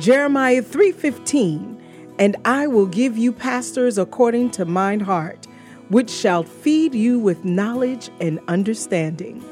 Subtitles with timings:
[0.00, 1.76] Jeremiah 3:15,
[2.18, 5.46] and I will give you pastors according to mine heart,
[5.90, 9.44] which shall feed you with knowledge and understanding.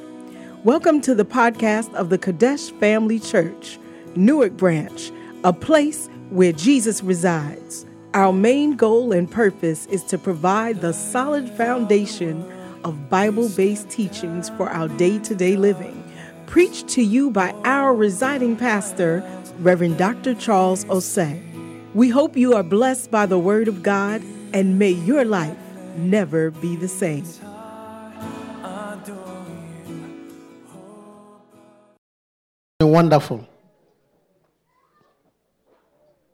[0.64, 3.78] Welcome to the podcast of the Kadesh Family Church,
[4.16, 5.12] Newark Branch,
[5.44, 7.84] a place where Jesus resides.
[8.14, 12.42] Our main goal and purpose is to provide the solid foundation
[12.84, 16.02] of Bible based teachings for our day to day living,
[16.46, 19.22] preached to you by our residing pastor,
[19.60, 20.34] Reverend Dr.
[20.34, 21.42] Charles Osei.
[21.92, 24.22] We hope you are blessed by the Word of God
[24.54, 25.56] and may your life
[25.96, 27.24] never be the same.
[32.80, 33.46] Wonderful.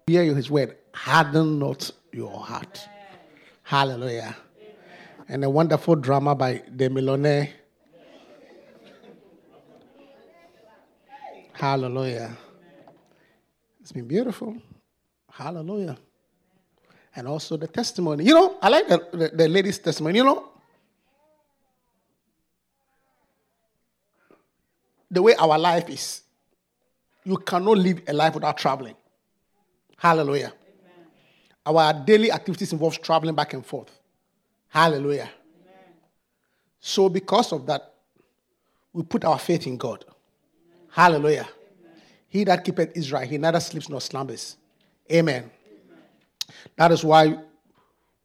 [0.06, 0.76] Hear his word.
[0.92, 2.86] Harden not your heart.
[3.62, 4.36] Hallelujah.
[5.28, 7.48] And a wonderful drama by Demilone.
[11.54, 12.36] Hallelujah.
[13.84, 14.56] It's been beautiful.
[15.30, 15.98] Hallelujah.
[17.14, 18.24] And also the testimony.
[18.24, 20.16] You know, I like the, the, the lady's testimony.
[20.16, 20.48] You know,
[25.10, 26.22] the way our life is,
[27.24, 28.96] you cannot live a life without traveling.
[29.98, 30.54] Hallelujah.
[31.66, 31.84] Amen.
[31.84, 33.90] Our daily activities involves traveling back and forth.
[34.68, 35.28] Hallelujah.
[35.28, 35.78] Amen.
[36.80, 37.92] So, because of that,
[38.94, 40.06] we put our faith in God.
[40.06, 40.88] Amen.
[40.90, 41.46] Hallelujah.
[42.34, 44.56] He that keepeth Israel, he neither sleeps nor slumbers.
[45.10, 45.48] Amen.
[46.74, 47.38] That is why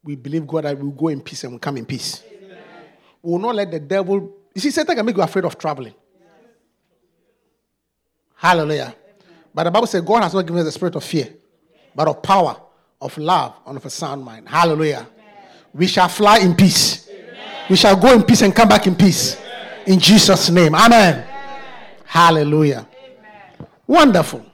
[0.03, 2.23] we believe God that we will go in peace and we come in peace.
[3.21, 4.35] We will not let the devil.
[4.55, 5.93] You see, Satan can make you afraid of traveling.
[8.33, 8.95] Hallelujah.
[9.53, 11.31] But the Bible says God has not given us the spirit of fear,
[11.93, 12.59] but of power,
[12.99, 14.49] of love, and of a sound mind.
[14.49, 15.07] Hallelujah.
[15.71, 17.07] We shall fly in peace.
[17.69, 19.39] We shall go in peace and come back in peace.
[19.85, 20.73] In Jesus' name.
[20.73, 21.27] Amen.
[22.05, 22.87] Hallelujah.
[23.89, 24.45] Wonderful.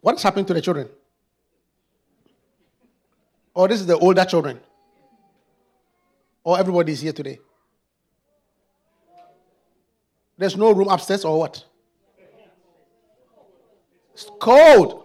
[0.00, 0.88] What is happening to the children?
[3.54, 4.58] Or this is the older children?
[6.42, 7.38] Or everybody is here today?
[10.36, 11.64] There's no room upstairs or what?
[14.14, 15.04] It's cold.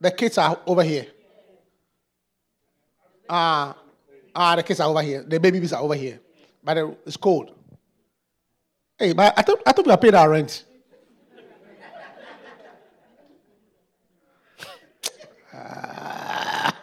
[0.00, 1.08] The kids are over here.
[3.28, 3.74] Ah, uh,
[4.36, 5.24] ah, the kids are over here.
[5.24, 6.20] The babies are over here.
[6.62, 7.56] But it's cold.
[9.00, 10.62] Hey, but I thought I thought we are paid our rent.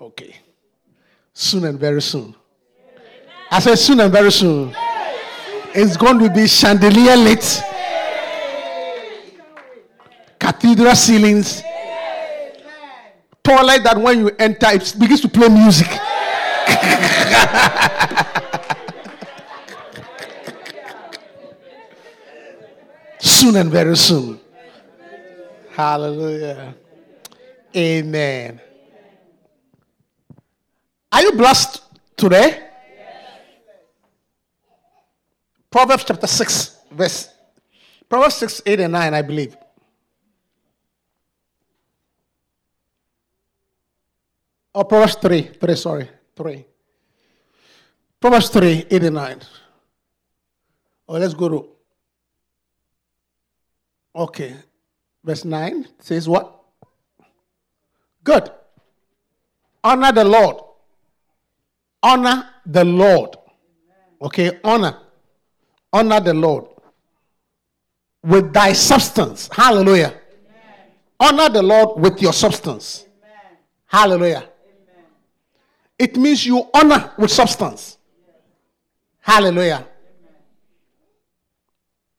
[0.00, 0.36] okay.
[1.34, 2.32] Soon and very soon.
[3.50, 4.72] I said soon and very soon.
[5.74, 7.60] It's going to be chandelier lit,
[10.38, 11.60] cathedral ceilings,
[13.42, 15.88] toilet that when you enter it begins to play music.
[23.46, 24.40] soon and very soon.
[25.70, 26.74] Hallelujah.
[27.76, 28.60] Amen.
[31.12, 31.82] Are you blessed
[32.16, 32.62] today?
[35.70, 37.30] Proverbs chapter 6, verse
[38.08, 39.56] Proverbs 6, 8, and 9, I believe.
[44.74, 46.64] Or oh, Proverbs 3, 3, sorry, 3.
[48.20, 49.40] Proverbs 3, 8 and 9.
[51.08, 51.75] Oh, let's go to.
[54.16, 54.56] Okay.
[55.22, 56.60] Verse 9 says what?
[58.24, 58.50] Good.
[59.84, 60.56] Honor the Lord.
[62.02, 63.36] Honor the Lord.
[64.22, 64.98] Okay, honor
[65.96, 66.66] honor the Lord
[68.22, 69.48] with thy substance.
[69.52, 70.08] Hallelujah.
[70.08, 70.18] Amen.
[71.18, 73.06] Honor the Lord with your substance.
[73.22, 73.58] Amen.
[73.86, 74.38] Hallelujah.
[74.38, 75.04] Amen.
[75.98, 77.96] It means you honor with substance.
[79.20, 79.86] Hallelujah.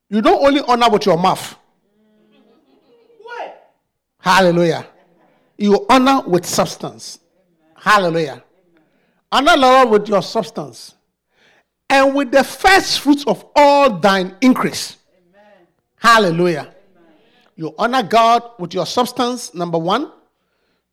[0.09, 1.55] You don't only honor with your mouth.
[4.19, 4.87] Hallelujah.
[5.57, 7.19] You honor with substance.
[7.75, 8.43] Hallelujah.
[9.31, 10.95] Honor Lord with your substance
[11.89, 14.97] and with the first fruits of all thine increase.
[15.95, 16.73] Hallelujah.
[17.55, 20.11] You honor God with your substance, number one.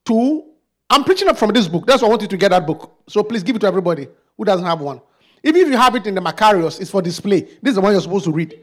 [0.04, 0.44] Two,
[0.88, 1.86] I'm preaching up from this book.
[1.86, 3.02] That's why I want you to get that book.
[3.08, 5.00] So please give it to everybody who doesn't have one.
[5.42, 7.42] Even if you have it in the Macarius, it's for display.
[7.60, 8.58] This is the one you're supposed to read.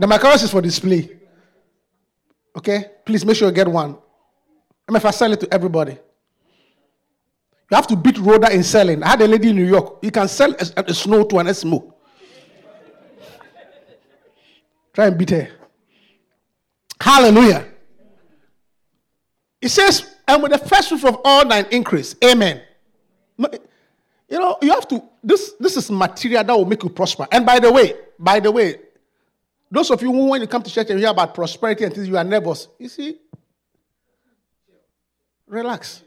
[0.00, 1.10] The Macarius is for display.
[2.56, 2.86] Okay?
[3.04, 3.98] Please make sure you get one.
[4.88, 5.92] I mean, if I sell it to everybody.
[5.92, 9.02] You have to beat Rhoda in selling.
[9.02, 9.98] I had a lady in New York.
[10.00, 11.92] You can sell a, a snow to an Eskimo.
[14.94, 15.48] Try and beat her.
[16.98, 17.66] Hallelujah.
[19.60, 22.16] It says, and with the first fruit of all thine increase.
[22.24, 22.62] Amen.
[23.36, 25.02] You know, you have to.
[25.22, 27.28] This this is material that will make you prosper.
[27.30, 28.76] And by the way, by the way,
[29.70, 32.08] those of you who, when you come to church and hear about prosperity and things,
[32.08, 32.68] you are nervous.
[32.78, 33.18] You see,
[35.46, 36.02] relax.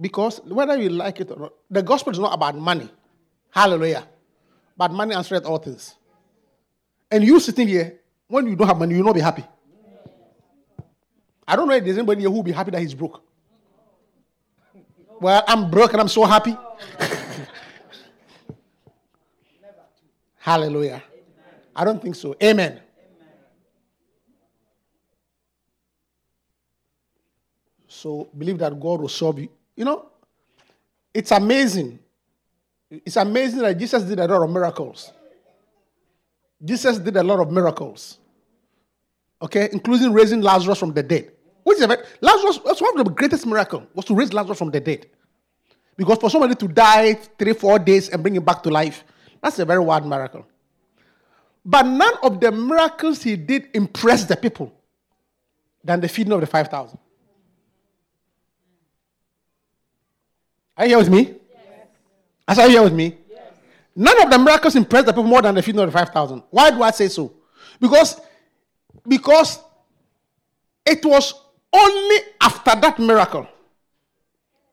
[0.00, 2.88] Because whether you like it or not, the gospel is not about money.
[3.50, 4.06] Hallelujah.
[4.76, 5.96] But money answers all things.
[7.10, 7.98] And you sitting here,
[8.28, 9.44] when you don't have money, you will not be happy.
[11.46, 13.22] I don't know if there's anybody here who will be happy that he's broke.
[15.20, 16.56] Well, I'm broke and I'm so happy.
[20.36, 21.02] Hallelujah.
[21.78, 22.34] I don't think so.
[22.42, 22.80] Amen.
[27.86, 29.48] So believe that God will solve you.
[29.76, 30.06] You know,
[31.14, 32.00] it's amazing.
[32.90, 35.12] It's amazing that Jesus did a lot of miracles.
[36.64, 38.18] Jesus did a lot of miracles.
[39.40, 41.30] Okay, including raising Lazarus from the dead.
[41.62, 44.72] Which is a, Lazarus, that's one of the greatest miracles, was to raise Lazarus from
[44.72, 45.06] the dead.
[45.96, 49.04] Because for somebody to die three, four days and bring him back to life,
[49.40, 50.44] that's a very wild miracle.
[51.64, 54.72] But none of the miracles he did impressed the people
[55.84, 56.98] than the feeding of the 5,000.
[60.76, 61.34] Are you here with me?
[62.48, 62.58] Yes.
[62.58, 63.18] Are you here with me?
[63.30, 63.52] Yes.
[63.96, 66.42] None of the miracles impressed the people more than the feeding of the 5,000.
[66.50, 67.32] Why do I say so?
[67.80, 68.20] Because,
[69.06, 69.60] because
[70.86, 71.34] it was
[71.72, 73.46] only after that miracle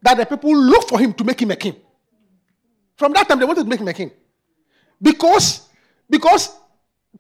[0.02, 1.76] that the people looked for him to make him a king.
[2.96, 4.12] From that time, they wanted to make him a king.
[5.02, 5.68] Because,
[6.10, 6.56] because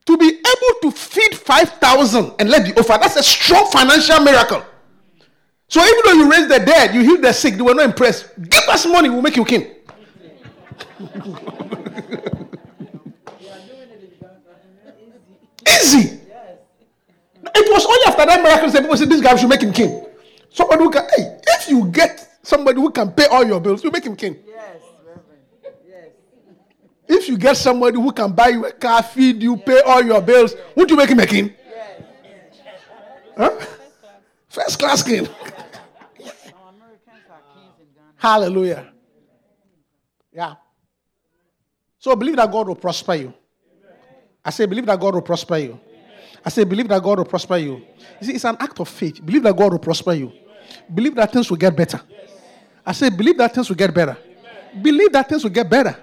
[0.05, 4.63] to be able to feed 5,000 and let the offer, that's a strong financial miracle.
[5.67, 8.29] So even though you raise the dead, you heal the sick, they were not impressed.
[8.39, 9.71] Give us money, we'll make you king.
[15.67, 16.19] Easy.
[17.57, 20.05] It was only after that miracle that people said, This guy should make him king.
[20.49, 23.91] Somebody who can, hey, if you get somebody who can pay all your bills, you
[23.91, 24.37] make him king.
[24.47, 24.81] Yes.
[27.07, 30.21] If you get somebody who can buy you a car, feed you, pay all your
[30.21, 31.53] bills, would you make him a king?
[33.37, 33.51] Huh?
[34.47, 35.27] First class king.
[38.15, 38.87] Hallelujah.
[40.33, 40.55] Yeah.
[41.99, 43.33] So believe that God will prosper you.
[44.43, 45.79] I say, believe that God will prosper you.
[46.43, 47.83] I say, believe that God will prosper you.
[48.21, 49.25] You see, it's an act of faith.
[49.25, 50.31] Believe that God will prosper you.
[50.93, 51.99] Believe that things will get better.
[52.85, 54.17] I say, believe that things will get better.
[54.81, 55.95] Believe that things will get better.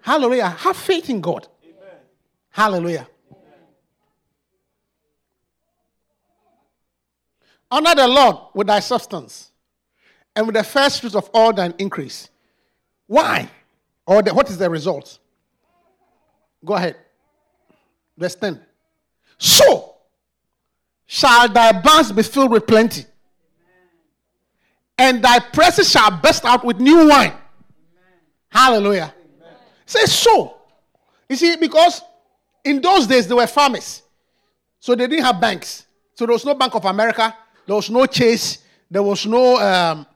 [0.00, 0.48] Hallelujah.
[0.48, 1.46] Have faith in God.
[1.62, 1.96] Amen.
[2.50, 3.08] Hallelujah.
[7.70, 9.50] Honor the Lord with thy substance
[10.34, 12.30] and with the first fruits of all thine increase.
[13.06, 13.48] Why?
[14.06, 15.18] Or the, what is the result?
[16.64, 16.96] Go ahead.
[18.16, 18.60] Verse 10.
[19.36, 19.96] So
[21.06, 23.04] shall thy barns be filled with plenty,
[24.96, 27.32] and thy presses shall burst out with new wine.
[28.48, 29.14] Hallelujah.
[29.88, 30.54] Say so.
[31.30, 32.02] You see, because
[32.62, 34.02] in those days there were farmers,
[34.78, 35.86] so they didn't have banks.
[36.14, 37.34] So there was no Bank of America,
[37.66, 38.58] there was no Chase,
[38.90, 40.06] there was no um,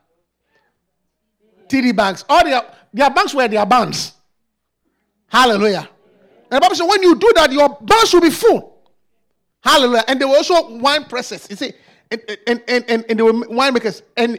[1.68, 2.22] TD banks.
[2.28, 4.12] All their, their banks were their banks.
[5.26, 5.88] Hallelujah.
[6.50, 8.76] And the Bible says, when you do that, your banks will be full.
[9.64, 10.04] Hallelujah.
[10.06, 11.46] And there were also wine presses.
[11.48, 11.72] You see,
[12.10, 14.02] and, and, and, and, and there were winemakers.
[14.18, 14.38] And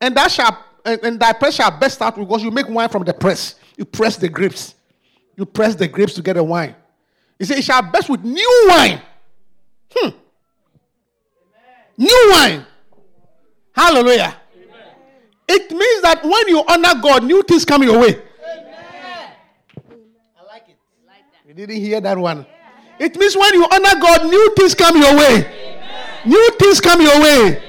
[0.00, 3.04] and that shall and, and that press shall best out because you make wine from
[3.04, 3.54] the press.
[3.76, 4.74] You press the grapes.
[5.36, 6.74] You press the grapes to get a wine.
[7.38, 9.00] He said, It shall best with new wine.
[9.94, 10.10] Hmm.
[11.96, 12.66] New wine.
[13.72, 14.36] Hallelujah.
[15.48, 18.14] It means that when you honor God, new things come your way.
[18.14, 19.32] Amen.
[20.38, 20.76] I like it.
[21.06, 22.46] Like you didn't hear that one.
[22.98, 25.44] It means when you honor God, new things come your way.
[25.44, 26.20] Amen.
[26.26, 27.40] New things come your way.
[27.40, 27.62] Amen.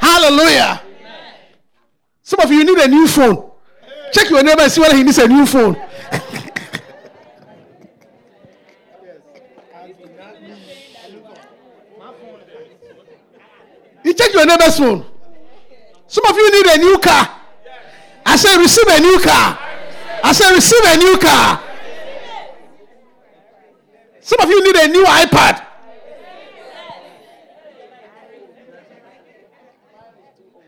[0.00, 0.82] Hallelujah.
[2.22, 3.50] Some of you need a new phone.
[4.12, 5.76] Check your neighbor and see whether he needs a new phone.
[14.10, 15.06] You check your neighbor's phone.
[16.08, 17.30] Some of you need a new car.
[18.26, 19.58] I said, receive a new car.
[20.22, 21.62] I said, receive a new car.
[24.20, 25.66] Some of you need a new iPad.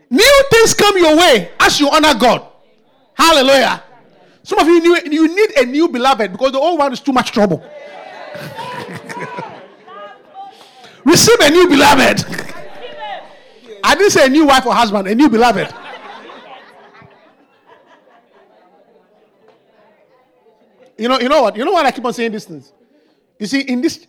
[0.09, 2.47] New things come your way as you honor God.
[3.13, 3.83] Hallelujah.
[4.43, 7.11] Some of you, need, you need a new beloved because the old one is too
[7.11, 7.61] much trouble.
[11.05, 12.52] Receive a new beloved.
[13.83, 15.73] I didn't say a new wife or husband, a new beloved.
[20.97, 21.57] you know, you know what?
[21.57, 22.71] You know what I keep on saying these things?
[23.37, 24.07] You see, in this,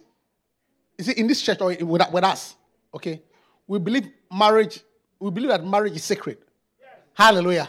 [0.96, 2.54] you see, in this church or with, with us,
[2.94, 3.20] okay,
[3.66, 4.80] we believe marriage,
[5.18, 6.38] we believe that marriage is sacred.
[6.80, 6.90] Yes.
[7.14, 7.68] Hallelujah.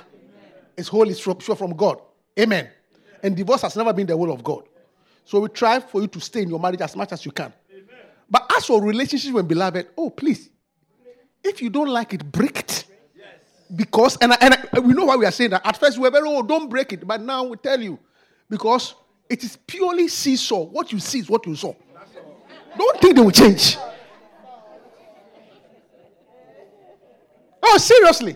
[0.77, 0.87] Amen.
[0.87, 1.99] holy, it's from, sure from God.
[2.39, 2.69] Amen.
[3.23, 4.63] And divorce has never been the will of God.
[5.23, 7.51] So we try for you to stay in your marriage as much as you can.
[8.29, 10.49] But as for relationships with beloved, oh please,
[11.45, 12.85] if you don't like it, break it.
[13.75, 15.65] Because and I, and I, we know why we are saying that.
[15.65, 17.99] At first we were very oh don't break it, but now we tell you
[18.49, 18.95] because
[19.29, 20.65] it is purely seesaw.
[20.65, 21.73] What you see is what you saw.
[22.77, 23.77] Don't think they will change.
[27.63, 28.35] Oh, seriously.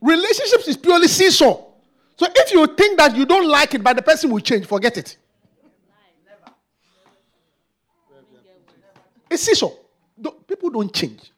[0.00, 1.64] Relationships is purely seesaw.
[2.16, 4.98] So if you think that you don't like it, but the person will change, forget
[4.98, 5.16] it.
[9.30, 9.70] It's seesaw.
[10.46, 11.32] People don't change.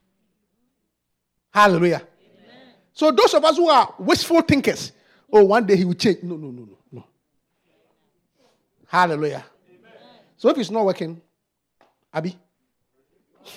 [1.56, 2.02] Hallelujah.
[2.04, 2.74] Amen.
[2.92, 4.92] So those of us who are wishful thinkers,
[5.32, 6.22] oh, one day he will change.
[6.22, 7.06] No, no, no, no, no.
[8.86, 9.42] Hallelujah.
[9.66, 9.92] Amen.
[10.36, 11.18] So if it's not working,
[12.12, 12.36] Abby.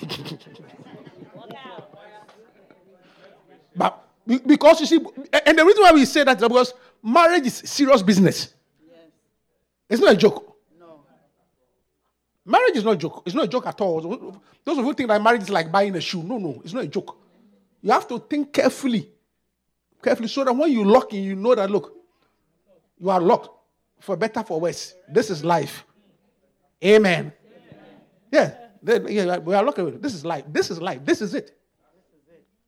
[3.76, 4.02] but
[4.46, 4.96] because you see,
[5.46, 8.54] and the reason why we say that is because marriage is serious business.
[8.88, 8.96] Yes.
[9.90, 10.56] It's not a joke.
[10.78, 11.02] No.
[12.46, 13.24] Marriage is not a joke.
[13.26, 14.40] It's not a joke at all.
[14.64, 16.22] Those of you think that marriage is like buying a shoe.
[16.22, 17.19] No, no, it's not a joke.
[17.82, 19.10] You have to think carefully.
[20.02, 21.94] Carefully, so that when you lock in, you know that look,
[22.98, 23.50] you are locked
[24.00, 24.94] for better, for worse.
[25.08, 25.84] This is life.
[26.82, 27.32] Amen.
[28.32, 30.00] Yeah, yeah we are locked.
[30.00, 30.44] This is life.
[30.48, 31.04] This is life.
[31.04, 31.56] This is it.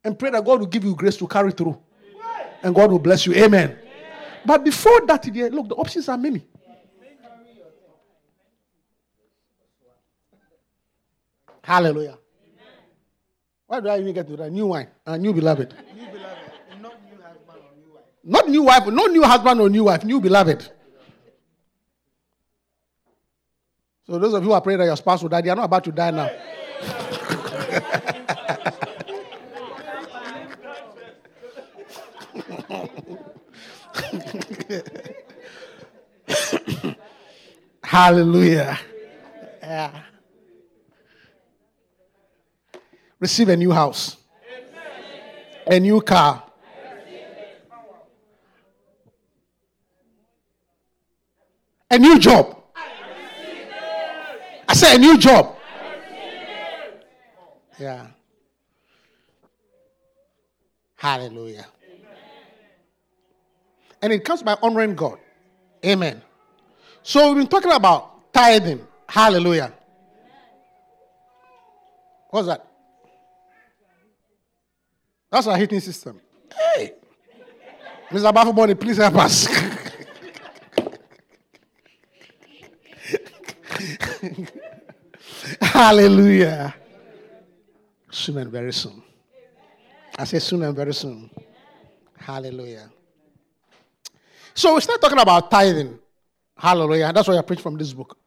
[0.05, 1.81] And pray that God will give you grace to carry through.
[2.63, 3.35] And God will bless you.
[3.35, 3.79] Amen.
[4.45, 6.47] But before that, look, the options are many.
[11.63, 12.19] Hallelujah.
[13.73, 14.53] Why do I even get to that?
[14.53, 15.73] New wine and new beloved.
[15.97, 16.39] New beloved.
[16.83, 18.05] Not new husband or new wife.
[18.23, 20.69] Not new wife, not new husband or new wife, new beloved.
[24.07, 25.65] So those of you who are praying that your spouse will die, they are not
[25.65, 26.29] about to die now.
[37.83, 38.79] Hallelujah.
[39.63, 40.03] Yeah.
[43.23, 44.17] Receive a new house,
[45.65, 46.43] a new car.
[51.89, 52.61] A new job.
[54.69, 55.55] I said a new job.
[57.79, 58.09] Yeah.
[60.97, 61.67] Hallelujah.
[64.03, 65.19] And it comes by honoring God.
[65.87, 66.21] Amen.
[67.05, 68.85] So we've been talking about tithing.
[69.09, 69.73] Hallelujah.
[72.31, 72.72] What's that?
[75.33, 76.21] That's our heating system.
[76.77, 76.93] Hey,
[78.11, 78.31] Mr.
[78.31, 79.49] Bafoboni, please help us.
[85.63, 86.75] Hallelujah.
[88.11, 89.03] Soon and very soon.
[90.19, 91.31] I say soon and very soon.
[92.19, 92.91] Hallelujah.
[94.53, 95.99] So we start talking about tithing.
[96.59, 97.11] Hallelujah.
[97.11, 98.19] That's what I preach from this book.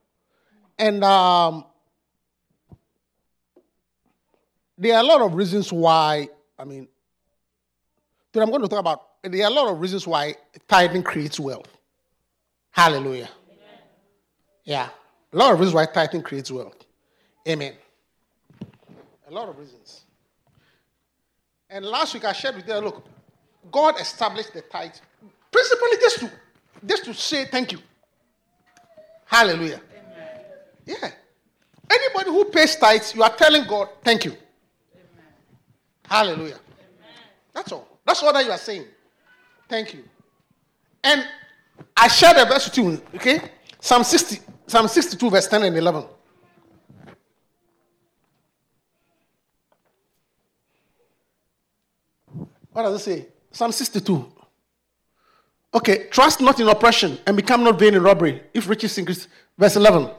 [0.80, 1.66] And um,
[4.76, 6.88] there are a lot of reasons why, I mean,
[8.36, 10.36] Today I'm going to talk about, there are a lot of reasons why
[10.68, 11.70] tithing creates wealth.
[12.72, 13.30] Hallelujah.
[13.48, 13.80] Amen.
[14.65, 14.89] Yeah.
[15.32, 16.75] A lot of reasons why tithing creates wealth.
[17.48, 17.75] Amen.
[19.30, 20.04] A lot of reasons.
[21.70, 23.08] And last week I shared with you, look,
[23.72, 24.92] God established the tithe
[25.50, 26.32] principally just to
[26.86, 27.80] just to say thank you.
[29.27, 29.80] Hallelujah.
[29.94, 30.42] Amen.
[30.86, 31.12] Yeah.
[31.89, 34.32] Anybody who pays tithes, you are telling God thank you.
[34.32, 35.25] Amen.
[36.06, 36.56] Hallelujah.
[36.56, 36.60] Amen.
[37.54, 37.95] That's all.
[38.06, 38.86] That's all that you are saying.
[39.68, 40.04] Thank you.
[41.04, 41.28] And
[41.98, 43.42] I share the verse with you, okay?
[43.80, 46.06] Psalm 60, Psalm 62, verse 10 and 11.
[52.72, 53.28] What does it say?
[53.52, 54.34] Psalm 62.
[55.74, 59.28] Okay, trust not in oppression and become not vain in robbery, if riches increase.
[59.58, 60.10] Verse 11.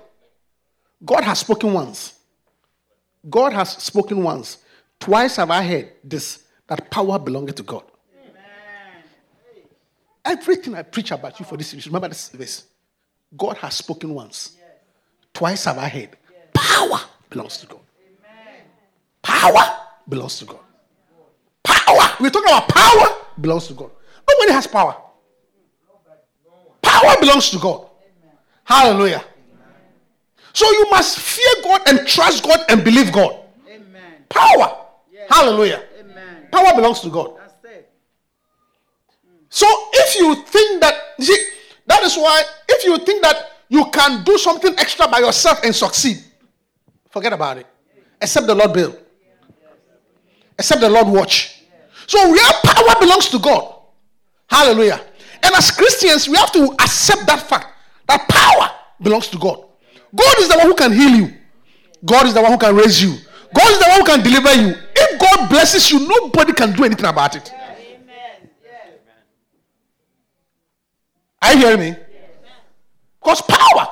[1.05, 2.14] God has spoken once.
[3.28, 4.59] God has spoken once.
[4.99, 7.85] Twice have I heard this that power belongs to God.
[8.20, 9.02] Amen.
[10.25, 12.64] Everything I preach about you for this series, remember this verse.
[13.37, 14.56] God has spoken once.
[14.56, 14.68] Yes.
[15.32, 16.16] Twice have I heard.
[16.54, 17.80] Power belongs to God.
[18.00, 18.62] Amen.
[19.23, 20.61] Power belongs to God.
[21.62, 22.16] Power.
[22.20, 23.90] We're talking about power belongs to God.
[24.28, 24.96] Nobody has power.
[26.82, 27.88] Power belongs to God.
[28.00, 28.37] Amen.
[28.64, 29.25] Hallelujah.
[30.52, 33.40] So you must fear God and trust God and believe God.
[33.68, 34.25] Amen.
[34.30, 34.87] Power.
[35.12, 35.26] Yes.
[35.28, 35.82] Hallelujah.
[36.50, 37.32] Power belongs to God.
[39.48, 41.36] So if you think that, see,
[41.86, 43.36] that is why if you think that
[43.68, 46.18] you can do something extra by yourself and succeed,
[47.10, 47.66] forget about it.
[48.20, 48.98] Except the Lord build.
[50.58, 51.62] Except the Lord watch.
[52.06, 53.74] So real power belongs to God.
[54.48, 55.00] Hallelujah.
[55.42, 57.66] And as Christians, we have to accept that fact
[58.08, 59.64] that power belongs to God.
[60.14, 61.34] God is the one who can heal you.
[62.04, 63.16] God is the one who can raise you.
[63.54, 64.74] God is the one who can deliver you.
[64.94, 67.52] If God blesses you, nobody can do anything about it.
[71.42, 71.96] Are you hearing me?
[73.20, 73.88] Because power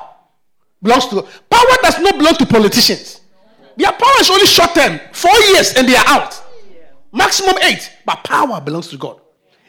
[0.81, 3.21] belongs to Power does not belong to politicians.
[3.77, 6.41] Their power is only short term, four years, and they are out.
[7.11, 7.91] Maximum eight.
[8.05, 9.19] But power belongs to God.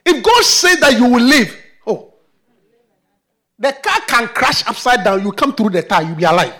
[0.05, 2.15] If God says that you will live, oh,
[3.59, 5.23] the car can crash upside down.
[5.23, 6.55] You come through the tire, you'll be alive.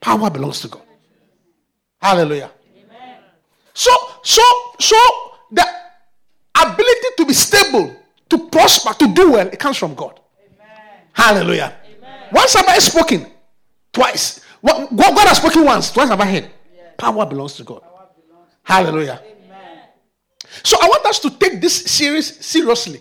[0.00, 0.82] Power belongs to God.
[2.00, 2.50] Hallelujah.
[2.76, 3.18] Amen.
[3.74, 3.90] So,
[4.22, 4.42] so,
[4.78, 4.96] so
[5.50, 5.64] the
[6.60, 7.94] ability to be stable,
[8.28, 10.18] to prosper, to do well, it comes from God.
[10.40, 11.04] Amen.
[11.12, 11.76] Hallelujah.
[11.84, 12.28] Amen.
[12.32, 13.26] Once have I spoken?
[13.92, 14.40] Twice.
[14.64, 15.90] God has spoken once.
[15.90, 16.50] Twice have I heard.
[16.74, 16.94] Yes.
[16.96, 17.82] Power belongs to God.
[17.82, 19.20] Belongs Hallelujah.
[19.22, 19.78] Amen.
[20.62, 23.00] So I want us to take this series seriously.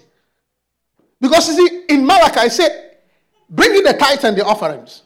[1.21, 2.97] Because you see, in Malachi, I said,
[3.49, 5.03] bring in the tithes and the offerings.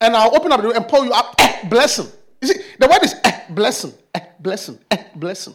[0.00, 1.36] And I'll open up the and pour you up
[1.68, 2.08] blessing.
[2.44, 5.54] You see, the word is eh, blessing, eh, blessing, eh, blessing.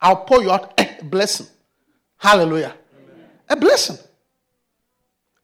[0.00, 1.46] I'll pour you out eh, blessing.
[2.16, 2.74] Hallelujah.
[2.96, 3.26] Amen.
[3.50, 3.98] A blessing.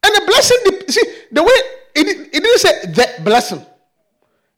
[0.02, 1.52] And the blessing, see, the way
[1.94, 3.64] it, it didn't say the blessing.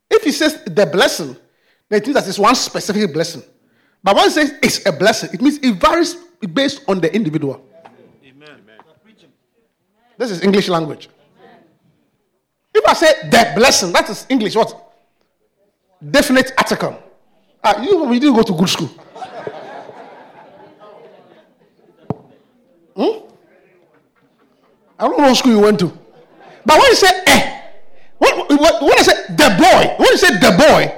[0.09, 1.35] If he says the blessing,
[1.89, 3.43] then it means that it's one specific blessing.
[4.01, 6.15] But when it says it's a blessing, it means it varies
[6.53, 7.65] based on the individual.
[8.25, 8.61] Amen.
[10.17, 11.09] This is English language.
[12.73, 14.82] If I say the blessing, that is English what?
[16.11, 17.01] Definite article.
[17.63, 18.89] Ah, you, you didn't go to good school.
[22.95, 23.25] Hmm?
[24.99, 25.87] I don't know what school you went to.
[26.65, 27.61] But when you say eh,
[28.17, 30.93] when, when I say the boy, when you say the boy,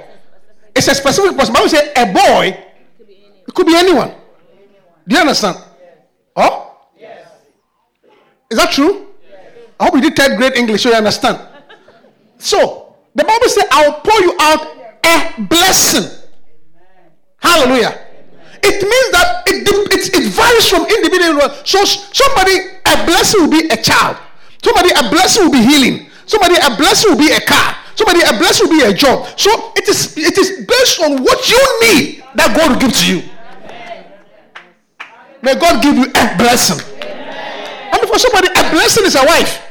[0.74, 1.52] it's a specific person.
[1.54, 2.58] But when you say a boy,
[3.46, 4.12] it could be anyone.
[5.06, 5.56] Do you understand?
[6.34, 6.76] Oh?
[6.98, 7.28] Yes.
[8.50, 9.06] Is that true?
[9.78, 11.38] I hope you did third grade English so you understand.
[12.38, 16.10] So, the Bible says, I'll pour you out a blessing.
[17.38, 17.94] Hallelujah.
[18.62, 21.48] It means that it, it, it varies from individual.
[21.64, 24.16] So, somebody, a blessing will be a child.
[24.62, 26.10] Somebody, a blessing will be healing.
[26.26, 27.76] Somebody, a blessing will be a car.
[27.94, 29.26] Somebody, a blessing will be a job.
[29.38, 33.06] So, it is, it is based on what you need that God will give to
[33.06, 33.22] you.
[35.42, 36.82] May God give you a blessing.
[36.98, 39.65] And for somebody, a blessing is a wife.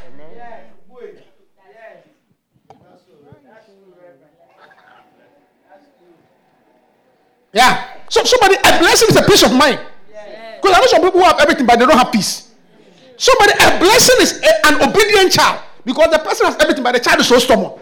[7.55, 7.87] Yeah.
[8.09, 9.79] So somebody, a blessing is a peace of mind.
[10.61, 12.53] Because I know some people who have everything, but they don't have peace.
[13.17, 15.61] Somebody, a blessing is a, an obedient child.
[15.85, 17.79] Because the person has everything, but the child is so stubborn.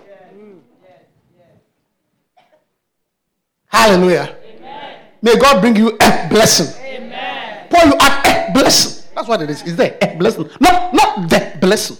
[3.65, 4.37] Hallelujah.
[4.45, 4.99] Amen.
[5.23, 6.79] May God bring you a blessing.
[6.85, 7.67] Amen.
[7.69, 9.09] Pour you out a blessing.
[9.15, 9.63] That's what it is.
[9.63, 10.47] Is there a blessing?
[10.61, 11.97] Not, not the blessing.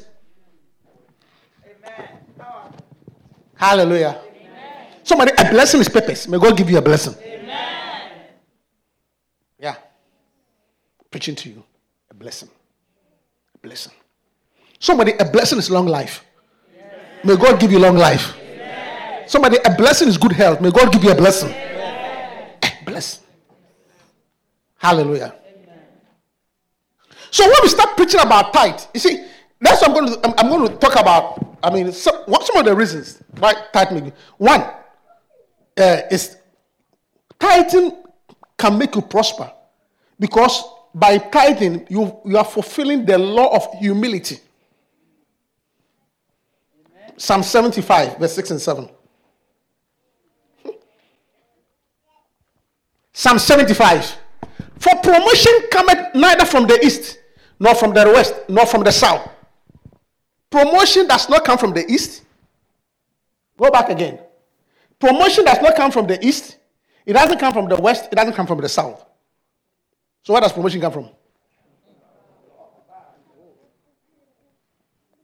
[1.66, 2.10] Amen.
[3.56, 4.22] Hallelujah.
[5.02, 6.28] Somebody, a blessing is purpose.
[6.28, 7.16] May God give you a blessing.
[9.64, 9.76] Yeah.
[11.14, 11.64] Preaching to you.
[12.10, 12.50] A blessing.
[13.54, 13.94] A blessing.
[14.80, 16.26] Somebody, a blessing is long life.
[17.24, 18.34] May God give you long life.
[19.28, 20.60] Somebody, a blessing is good health.
[20.60, 21.52] May God give you a blessing.
[21.52, 23.22] A blessing.
[24.80, 25.36] Hallelujah.
[27.30, 29.24] So when we start preaching about tithe, you see,
[29.62, 31.60] that's what I'm going to, I'm, I'm going to talk about.
[31.62, 34.14] I mean, some, what, some of the reasons why tithe maybe.
[34.38, 34.62] One
[35.78, 36.38] uh, is
[37.40, 38.02] tithing
[38.58, 39.52] can make you prosper.
[40.20, 44.40] Because by tithing, you, you are fulfilling the law of humility.
[47.18, 48.90] Psalm 75, verse 6 and 7.
[53.12, 54.18] Psalm 75.
[54.80, 57.20] For promotion cometh neither from the east,
[57.60, 59.30] nor from the west, nor from the south.
[60.50, 62.24] Promotion does not come from the east.
[63.58, 64.20] Go back again.
[65.00, 66.58] Promotion does not come from the east,
[67.06, 69.06] it doesn't come from the west, it doesn't come from the south.
[70.24, 71.10] So where does promotion come from?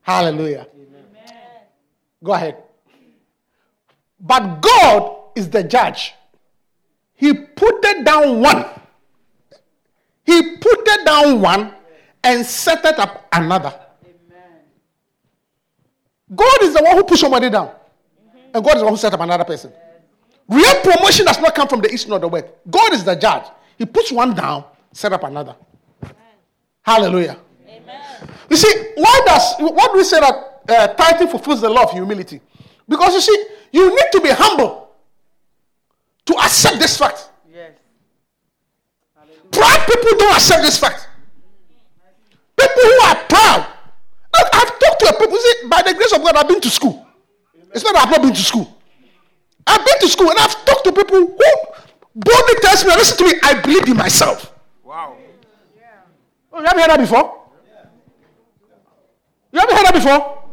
[0.02, 0.68] Hallelujah.
[0.76, 1.04] Amen.
[2.24, 2.58] Go ahead.
[4.20, 6.14] But God is the judge.
[7.14, 8.66] He put it down one.
[10.24, 11.74] He put it down one
[12.24, 13.74] and set it up another.
[14.04, 14.60] Amen.
[16.36, 17.68] God is the one who put somebody down.
[17.68, 18.38] Mm-hmm.
[18.56, 19.72] And God is the one who set up another person.
[20.48, 22.48] Real promotion does not come from the east nor the west.
[22.70, 23.46] God is the judge.
[23.78, 25.56] He puts one down, set up another.
[26.04, 26.16] Amen.
[26.82, 27.38] Hallelujah.
[27.68, 28.30] Amen.
[28.50, 31.92] You see, why does what do we say that uh, tithing fulfills the law of
[31.92, 32.42] humility?
[32.88, 34.90] Because you see, you need to be humble
[36.26, 37.30] to accept this fact.
[37.52, 37.72] Yes.
[39.52, 41.08] Proud people don't accept this fact.
[42.58, 43.66] People who are proud.
[44.34, 45.38] Look, I've talked to a people.
[45.38, 47.06] See, by the grace of God, I've been to school.
[47.74, 48.76] It's not that I've not been to school.
[49.66, 51.38] I've been to school and I've talked to people who
[52.16, 54.52] boldly tells me, listen to me, I believe in myself.
[56.60, 57.40] Oh, you haven't heard that before?
[59.54, 60.44] You haven't heard that before?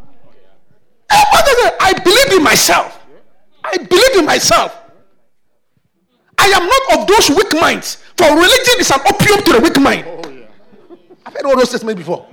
[1.11, 3.05] Eh, I believe in myself.
[3.65, 4.73] I believe in myself.
[6.39, 7.97] I am not of those weak minds.
[8.17, 10.07] For religion is an opium to the weak mind.
[10.07, 10.47] Oh, yeah.
[11.27, 12.29] I've heard all those statements before.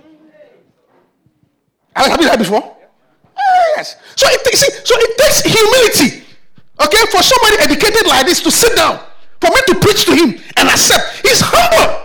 [1.96, 2.62] Have you heard before?
[2.62, 3.96] Oh, yes.
[4.16, 6.24] So it takes so it takes humility.
[6.80, 9.00] Okay, for somebody educated like this to sit down,
[9.42, 11.22] for me to preach to him and accept.
[11.24, 12.03] He's humble.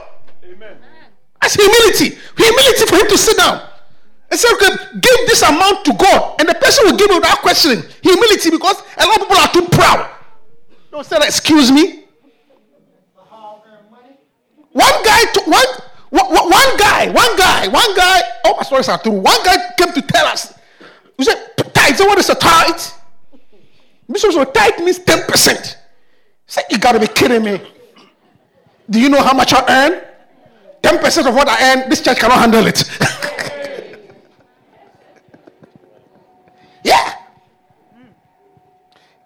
[1.41, 2.19] That's humility.
[2.37, 3.63] Humility for him to sit down.
[4.31, 4.69] And say, okay,
[5.01, 6.37] give this amount to God.
[6.39, 7.83] And the person will give it without questioning.
[8.03, 10.11] Humility because a lot of people are too proud.
[10.91, 12.05] Don't say, excuse me.
[14.73, 15.67] One guy, to, one,
[16.11, 19.13] one guy, one guy, one guy, all my stories are true.
[19.13, 20.55] One guy came to tell us,
[21.17, 22.81] he said, tithe, so what is a tithe?
[24.11, 25.67] Bishop said, tithe means 10%.
[25.67, 25.75] He
[26.47, 27.61] said, you gotta be kidding me.
[28.89, 30.08] Do you know how much I earn?
[30.89, 32.83] 10% of what I earn, this church cannot handle it.
[36.85, 37.13] Yeah.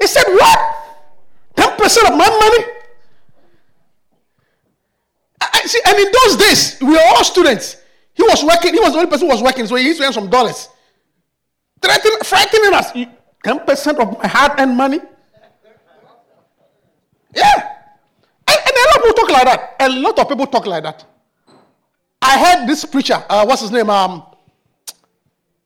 [0.01, 0.59] He said, What?
[1.55, 2.65] 10% of my money?
[5.41, 7.77] I, see, and in those days, we were all students.
[8.15, 10.07] He was working, he was the only person who was working, so he used to
[10.07, 10.69] earn some dollars.
[11.81, 12.91] Threatening, frightening us.
[13.45, 14.99] 10% of my hard earned money?
[17.35, 17.69] Yeah.
[18.49, 19.77] And, and, a lot of people talk like that.
[19.81, 21.05] A lot of people talk like that.
[22.23, 23.91] I heard this preacher, uh, what's his name?
[23.91, 24.23] Um,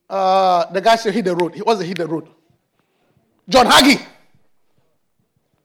[0.08, 1.54] uh, the guy said hit the road.
[1.54, 2.26] He was the hit the road.
[3.46, 4.00] John Hagee.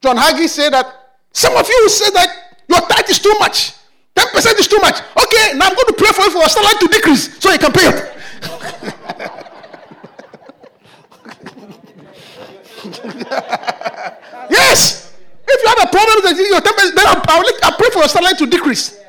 [0.02, 3.72] John Hagee said that some of you say that your tithe is too much.
[4.14, 5.00] 10% is too much.
[5.16, 7.58] Okay, now I'm going to pray for you for your salary to decrease so you
[7.58, 8.12] can pay it.
[14.50, 15.16] yes.
[15.48, 17.22] If you have a problem with your 10%, then I'll,
[17.64, 19.01] I'll pray for your salary to decrease.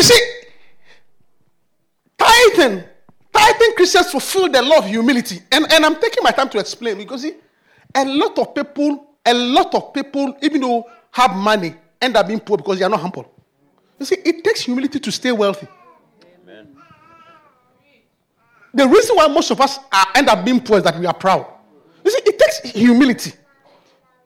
[0.00, 0.30] You see,
[2.16, 2.84] Tithing.
[3.30, 5.40] Tithing Christians fulfill the law of humility.
[5.52, 7.34] And, and I'm taking my time to explain because see,
[7.94, 12.40] a lot of people, a lot of people, even though have money, end up being
[12.40, 13.30] poor because they are not humble.
[13.98, 15.68] You see, it takes humility to stay wealthy.
[16.42, 16.74] Amen.
[18.72, 21.12] The reason why most of us are, end up being poor is that we are
[21.12, 21.46] proud.
[22.02, 23.34] You see, it takes humility.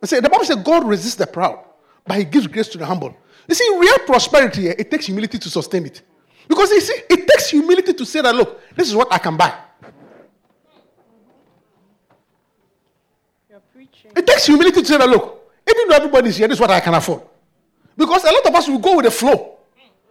[0.01, 1.65] You see, the Bible says God resists the proud,
[2.07, 3.17] but He gives grace to the humble.
[3.49, 6.03] You see, real prosperity, eh, it takes humility to sustain it.
[6.49, 9.37] Because you see, it takes humility to say that, look, this is what I can
[9.37, 9.55] buy.
[14.17, 16.81] It takes humility to say that, look, even though everybody's here, this is what I
[16.81, 17.23] can afford.
[17.97, 19.57] Because a lot of us will go with the flow.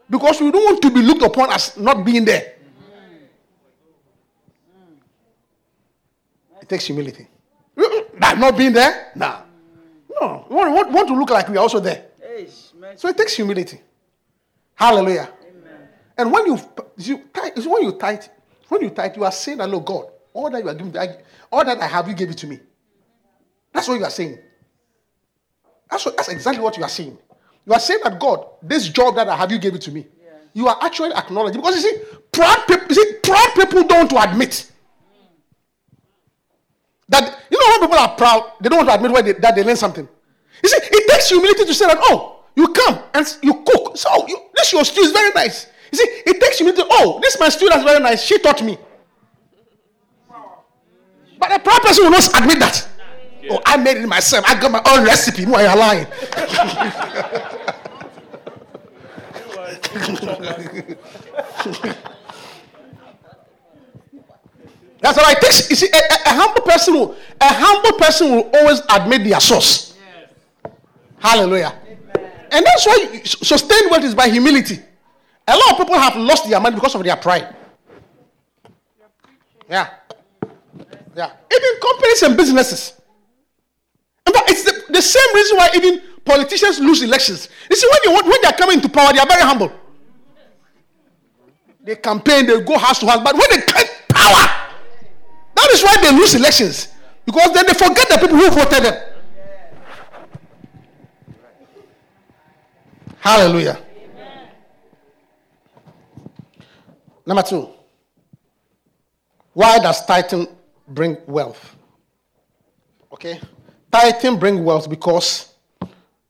[0.10, 2.56] Because we don't want to be looked upon as not being there.
[6.62, 7.28] It takes humility.
[8.20, 9.12] Not being there?
[9.16, 9.42] Nah.
[10.10, 10.46] No.
[10.50, 12.06] We want, want to look like we are also there.
[12.96, 13.82] So it takes humility.
[14.76, 15.30] Hallelujah.
[16.18, 16.60] And when you,
[16.98, 18.24] you when you tithe,
[18.70, 20.96] when you tithe, you are saying that, Lord God, all that you are giving,
[21.52, 22.60] all that I have, you gave it to me.
[23.72, 24.38] That's what you are saying.
[25.90, 27.18] That's, what, that's exactly what you are saying.
[27.66, 30.08] You are saying that God, this job that I have, you gave it to me.
[30.24, 30.32] Yeah.
[30.54, 31.98] You are actually acknowledging because you see,
[32.32, 34.72] proud people, you see, proud people don't want to admit
[37.10, 39.64] that you know when people are proud, they don't want to admit they, that they
[39.64, 40.08] learn something.
[40.64, 43.98] You see, it takes humility to say that, oh, you come and you cook.
[43.98, 45.68] So you, this your stew is very nice.
[45.92, 48.24] You see, it takes you to, oh, this my student is very nice.
[48.24, 48.78] She taught me.
[51.40, 52.88] But the proper person will not admit that.
[53.42, 53.54] Yeah.
[53.54, 54.46] Oh, I made it myself.
[54.48, 55.46] I got my own recipe.
[55.46, 56.08] Why are you lying?
[65.04, 65.70] That's it takes.
[65.70, 69.40] You see, a, a, a, humble person will, a humble person will always admit their
[69.42, 69.98] source.
[70.64, 70.72] Yes.
[71.20, 71.74] Hallelujah.
[71.86, 71.98] Amen.
[72.54, 74.80] And that's why sustained wealth is by humility.
[75.48, 77.56] A lot of people have lost their money because of their pride.
[79.68, 79.90] Yeah.
[81.16, 81.32] Yeah.
[81.52, 83.02] Even companies and businesses.
[84.28, 87.50] In fact, it's the, the same reason why even politicians lose elections.
[87.70, 89.72] You see, when, you, when they're coming into power, they are very humble.
[91.84, 94.70] They campaign, they go house to house, but when they get power,
[95.56, 96.88] that is why they lose elections.
[97.26, 99.13] Because then they forget the people who voted them.
[103.24, 103.82] Hallelujah.
[107.26, 107.70] Number two,
[109.54, 110.46] why does tithing
[110.90, 111.78] bring wealth?
[113.14, 113.40] Okay?
[113.90, 115.54] Tithing bring wealth because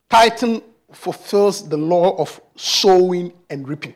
[0.08, 3.95] tithing fulfills the law of sowing and reaping.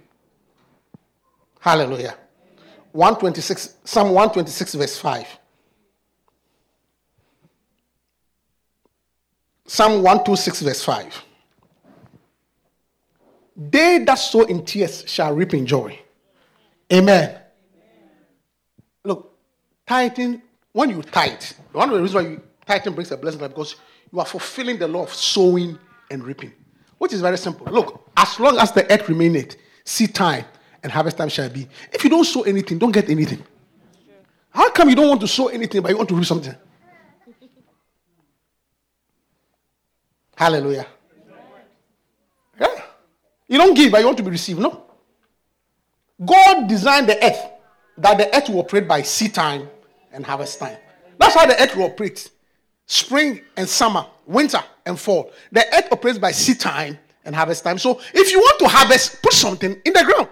[1.59, 2.17] Hallelujah.
[2.93, 5.27] 126, Psalm 126, verse 5.
[9.67, 11.23] Psalm 126, verse 5.
[13.57, 15.99] They that sow in tears shall reap in joy.
[16.93, 17.39] Amen.
[19.03, 19.35] Look,
[19.87, 23.75] tithing, when you tithe, one of the reasons why you tithing brings a blessing because
[24.13, 25.77] you are fulfilling the law of sowing
[26.11, 26.53] and reaping,
[26.99, 27.65] which is very simple.
[27.65, 30.45] Look, as long as the earth remaineth, seed time
[30.83, 31.67] and harvest time shall be.
[31.91, 33.43] If you don't sow anything, don't get anything.
[34.51, 36.55] How come you don't want to sow anything, but you want to reap something?
[40.35, 40.85] Hallelujah.
[43.47, 44.59] You don't give, but you want to be received.
[44.59, 44.83] No.
[46.25, 47.51] God designed the earth
[47.97, 49.69] that the earth will operate by seed time
[50.11, 50.77] and harvest time.
[51.17, 52.29] That's how the earth will operate.
[52.85, 55.31] Spring and summer, winter and fall.
[55.51, 57.77] The earth operates by seed time and harvest time.
[57.77, 60.29] So if you want to harvest, put something in the ground.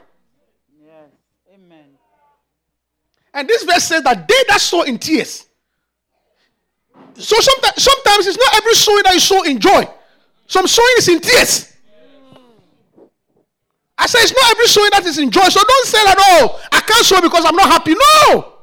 [0.84, 1.10] Yes.
[1.54, 1.86] Amen.
[3.34, 5.46] And this verse says that they that sow in tears.
[7.16, 9.88] So sometimes, sometimes it's not every sowing that you sow in joy.
[10.48, 11.75] Some sowing is in tears.
[13.98, 15.48] I say it's not every sowing that is in joy.
[15.50, 17.94] So don't say that, oh, I can't sow because I'm not happy.
[17.94, 18.54] No.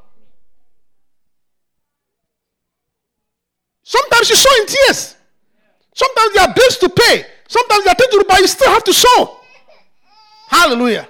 [3.82, 5.16] Sometimes you sow in tears.
[5.94, 7.26] Sometimes there are bills to pay.
[7.48, 9.36] Sometimes there are things to do, but you still have to sow.
[10.48, 11.08] Hallelujah.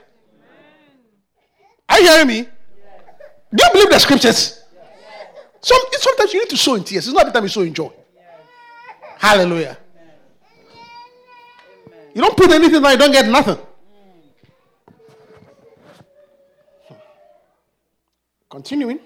[1.89, 2.49] Are you hearing me?
[3.55, 4.63] Do you believe the scriptures?
[5.61, 7.07] Some, sometimes you need to sow in tears.
[7.07, 7.91] It's not every time you sow in joy.
[9.19, 9.79] Hallelujah.
[12.15, 13.59] You don't put anything there, you don't get nothing.
[18.53, 19.01] Continuing.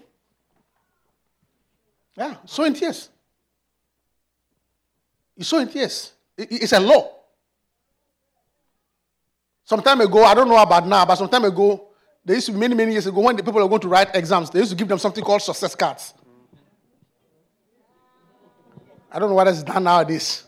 [2.17, 3.11] Yeah, so in tears.
[5.37, 6.15] You sow in tears.
[6.37, 7.13] It's a law.
[9.63, 11.91] Some time ago, I don't know about now, but some time ago,
[12.25, 14.17] there used to be many, many years ago, when the people were going to write
[14.17, 16.13] exams, they used to give them something called success cards.
[19.13, 20.43] I don't know what is done nowadays.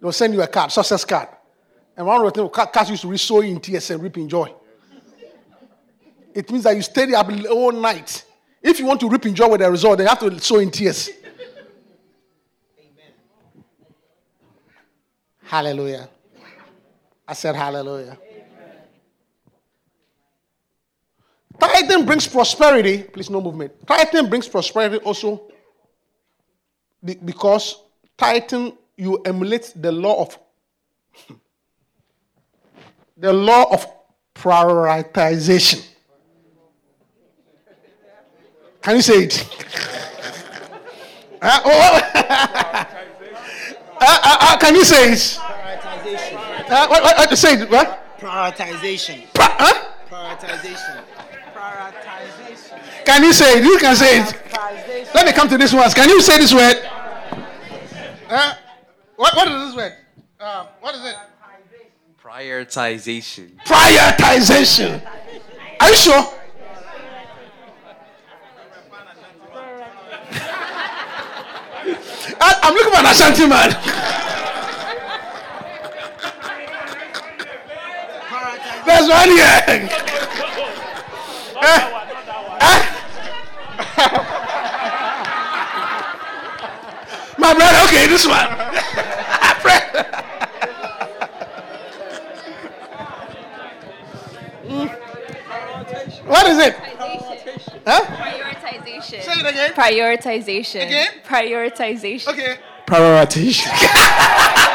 [0.00, 1.28] They'll send you a card, success card.
[1.96, 4.18] And one of the things, ca- cards used to read sow in tears and reap
[4.18, 4.52] in joy.
[6.34, 8.24] It means that you stay up all night.
[8.62, 10.58] If you want to reap in joy with the result, then you have to sow
[10.58, 11.08] in tears.
[12.78, 13.12] Amen.
[15.42, 16.08] Hallelujah.
[17.26, 18.18] I said hallelujah.
[21.58, 23.02] Tithing brings prosperity.
[23.02, 23.72] Please, no movement.
[23.86, 25.50] Tithing brings prosperity also
[27.02, 27.82] because
[28.16, 30.38] tithing, you emulate the law of
[33.16, 33.86] the law of
[34.34, 35.89] prioritization.
[38.82, 39.46] Can you say it?
[41.42, 41.70] Uh, oh,
[42.14, 42.84] uh,
[44.00, 45.18] uh, uh, can you say it?
[45.18, 46.70] Prioritization.
[46.70, 47.70] Uh, what, what, what, say it.
[47.70, 48.18] What?
[48.18, 49.32] Prioritization.
[49.34, 49.92] Pra- huh?
[50.08, 51.04] Prioritization.
[51.54, 53.04] Prioritization.
[53.04, 53.64] Can you say it?
[53.64, 55.10] You can say it.
[55.14, 55.90] Let me come to this one.
[55.90, 56.76] Can you say this word?
[58.28, 58.54] Uh,
[59.16, 59.92] what, what is this word?
[60.38, 61.16] Uh, what is it?
[62.22, 63.56] Prioritization.
[63.64, 65.02] Prioritization.
[65.80, 66.39] Are you sure?
[72.40, 73.70] I, I'm looking for an Ashanti man.
[78.86, 79.62] There's one here.
[79.66, 79.88] Eh?
[82.60, 82.76] Eh?
[87.38, 88.36] My brother, okay, this one.
[96.26, 96.74] what is it?
[97.86, 98.39] Huh?
[98.70, 99.22] Prioritization.
[99.22, 99.72] Say it again.
[99.72, 100.86] Prioritization.
[100.86, 101.08] Again?
[101.24, 102.28] Prioritization.
[102.28, 102.56] Okay.
[102.86, 103.66] Prioritization.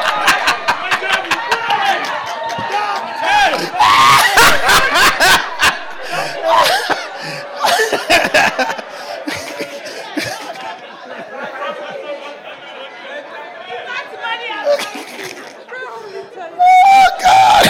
[16.57, 17.65] oh God.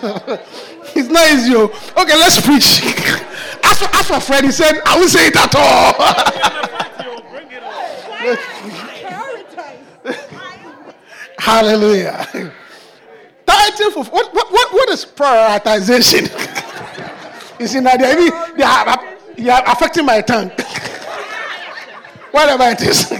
[0.96, 1.54] it's not easy.
[1.54, 1.70] oh.
[1.96, 2.99] Okay, let's preach.
[4.10, 5.94] For, Fred, he said, I won't say it at all.
[11.38, 12.26] Hallelujah.
[13.46, 16.26] Tithing for what, what, what, is prioritization?
[17.60, 18.96] you see, now they, even- they, are, uh,
[19.36, 20.50] they are affecting my tongue.
[22.32, 23.12] Whatever it is.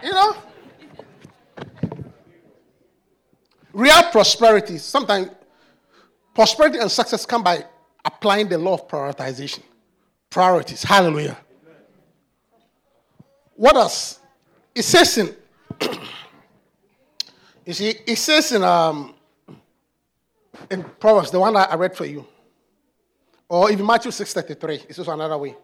[0.00, 0.36] you know?
[3.72, 5.30] Real prosperity, sometimes
[6.34, 7.64] prosperity and success come by
[8.04, 9.62] applying the law of prioritization.
[10.30, 10.82] Priorities.
[10.82, 11.36] Hallelujah.
[13.56, 14.18] What else?
[14.74, 15.34] It says in
[17.66, 19.14] You see, it says in um
[20.70, 22.26] in Proverbs, the one I read for you,
[23.48, 24.82] or even Matthew six thirty three.
[24.88, 25.54] It's also another way,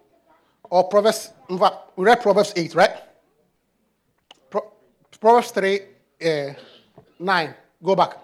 [0.71, 1.33] or Proverbs.
[1.49, 2.91] We read Proverbs eight, right?
[4.49, 4.73] Pro-
[5.21, 5.81] Proverbs three
[6.25, 6.55] uh,
[7.19, 7.55] nine.
[7.83, 8.17] Go back.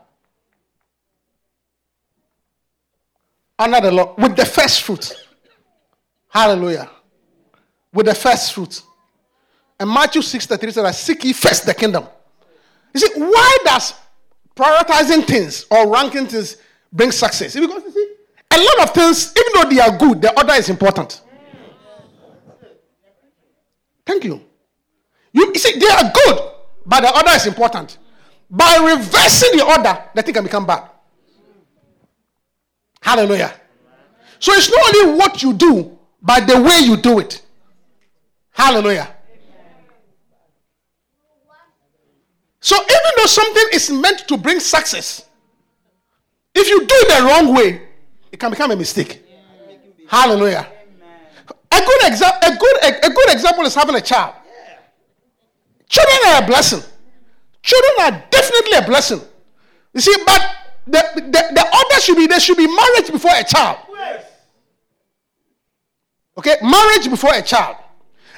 [3.59, 5.13] Under the law, with the first fruit.
[6.29, 6.91] Hallelujah.
[7.93, 8.83] With the first fruit.
[9.79, 12.07] And Matthew 6 33 says, Seek ye first the kingdom.
[12.93, 13.95] You see, why does
[14.55, 16.57] prioritizing things or ranking things
[16.93, 17.55] bring success?
[17.55, 18.13] Because you see,
[18.51, 21.23] a lot of things, even though they are good, the order is important.
[24.07, 24.41] Thank you.
[25.33, 26.53] You, you see, they are good,
[26.87, 27.99] but the order is important.
[28.49, 30.89] By reversing the order, the thing can become bad.
[33.07, 33.55] Hallelujah.
[34.41, 37.41] So it's not only what you do, but the way you do it.
[38.51, 39.15] Hallelujah.
[42.59, 45.25] So even though something is meant to bring success,
[46.53, 47.81] if you do it the wrong way,
[48.33, 49.23] it can become a mistake.
[50.09, 50.67] Hallelujah.
[51.71, 54.35] A good, exa- a, good, a, a good example is having a child.
[55.89, 56.83] Children are a blessing.
[57.63, 59.21] Children are definitely a blessing.
[59.95, 63.45] You see, but the, the, the order should be there should be marriage before a
[63.45, 63.79] child.
[66.39, 67.77] Okay, marriage before a child.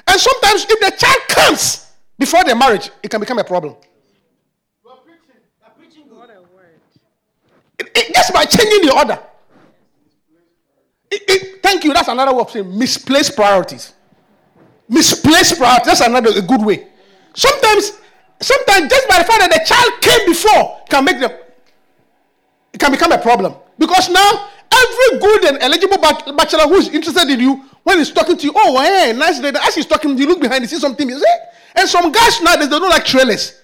[0.07, 3.75] And sometimes if the child comes before the marriage, it can become a problem.
[7.77, 9.19] It- it- just by changing the order.
[11.11, 11.93] It- thank you.
[11.93, 13.93] That's another way of saying misplaced priorities.
[14.87, 15.85] Misplaced priorities.
[15.85, 16.87] That's another a good way.
[17.35, 17.91] Sometimes,
[18.41, 21.31] sometimes just by the fact that the child came before can make them.
[22.73, 27.29] It can become a problem because now every good and eligible bachelor who is interested
[27.29, 29.57] in you, when he's talking to you, oh, hey, nice lady.
[29.61, 31.25] As he's talking, to you look behind, you see something, you see?
[31.75, 33.61] and some guys nowadays they don't like trailers.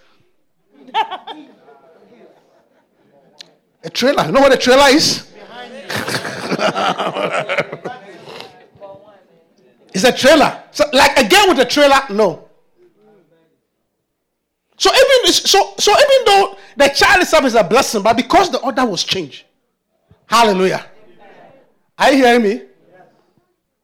[3.84, 4.26] A trailer.
[4.26, 5.28] You know what a trailer is?
[9.94, 10.63] it's a trailer.
[10.72, 12.44] So, like a girl with a trailer, no.
[14.77, 18.59] So even so, so even though the child itself is a blessing, but because the
[18.59, 19.45] order was changed,
[20.25, 20.85] hallelujah.
[21.97, 22.61] Are you hearing me?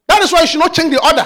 [0.07, 1.25] That is why you should not change the order.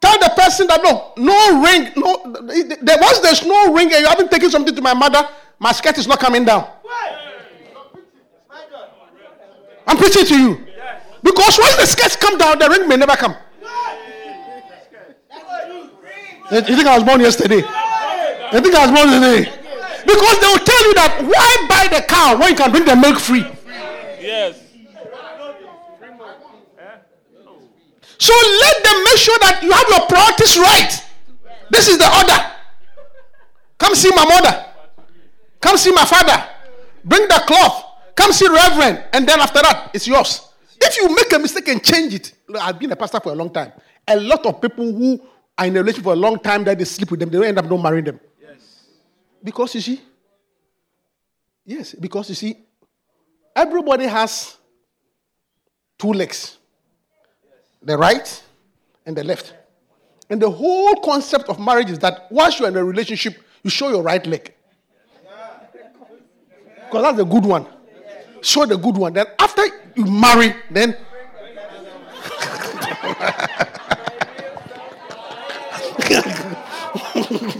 [0.00, 2.32] Tell the person that no, no ring, no.
[2.46, 5.72] the- the- Once there's no ring and you haven't taken something to my mother, my
[5.72, 6.68] skirt is not coming down.
[9.88, 10.66] I'm preaching to you.
[11.22, 13.34] Because once the skirt come down, the ring may never come.
[16.52, 17.62] You think I was born yesterday?
[18.52, 19.50] You think I was born today?
[20.06, 22.94] Because they will tell you that why buy the cow when you can bring the
[22.94, 23.44] milk free?
[24.20, 24.62] Yes.
[28.18, 30.92] So let them make sure that you have your priorities right.
[31.70, 32.38] This is the order.
[33.78, 34.64] Come see my mother.
[35.60, 36.42] Come see my father.
[37.04, 37.84] Bring the cloth.
[38.14, 39.04] Come see Reverend.
[39.12, 40.48] And then after that, it's yours.
[40.80, 43.34] If you make a mistake and change it, look, I've been a pastor for a
[43.34, 43.72] long time.
[44.08, 45.20] A lot of people who
[45.58, 47.46] are in a relationship for a long time that they sleep with them, they don't
[47.46, 48.20] end up not marrying them.
[49.46, 50.00] Because you see,
[51.64, 52.56] yes, because you see,
[53.54, 54.56] everybody has
[55.96, 56.58] two legs
[57.80, 58.42] the right
[59.06, 59.54] and the left.
[60.28, 63.88] And the whole concept of marriage is that once you're in a relationship, you show
[63.88, 64.52] your right leg.
[66.86, 67.68] Because that's the good one.
[68.42, 69.12] Show the good one.
[69.12, 69.62] Then after
[69.94, 70.96] you marry, then.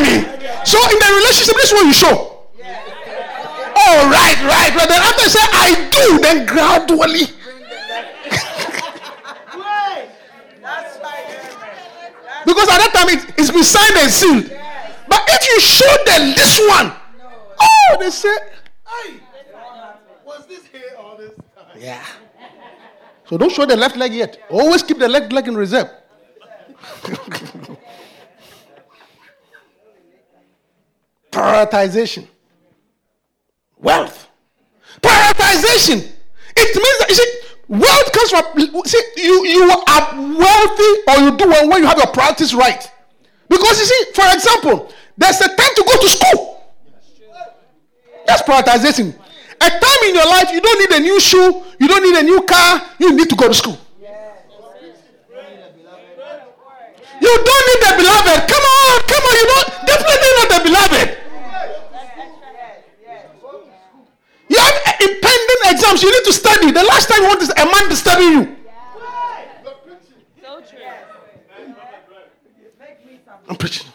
[0.00, 0.48] Are you hearing me?
[0.64, 2.36] So in the relationship, this is what you show.
[3.82, 4.88] Oh, right, right, right.
[4.88, 7.26] Then after say, I do, then gradually.
[12.46, 14.50] Because at that time it, it's been signed and sealed.
[15.08, 16.92] But if you show them this one,
[17.60, 18.34] oh, they say,
[20.24, 21.78] Was this here all this time?
[21.78, 22.04] yeah.
[23.28, 24.38] So don't show the left leg yet.
[24.50, 25.88] Always keep the left leg in reserve.
[31.30, 32.26] Prioritization.
[33.78, 34.28] Wealth.
[35.00, 36.10] Prioritization.
[36.56, 41.36] It means that you see, wealth comes from see, you, you are wealthy or you
[41.36, 42.90] do well when you have your priorities right.
[43.48, 46.62] Because you see, for example, there's a time to go to school.
[48.26, 49.14] That's prioritization.
[49.62, 52.22] A time in your life you don't need a new shoe, you don't need a
[52.22, 53.78] new car, you need to go to school.
[57.20, 58.48] You don't need the beloved.
[58.48, 61.08] Come on, come on, you don't definitely not the beloved.
[64.48, 66.70] You have impending exams, you need to study.
[66.70, 68.56] The last time you want a man to study you.
[69.64, 69.74] So.
[73.48, 73.86] I'm preaching.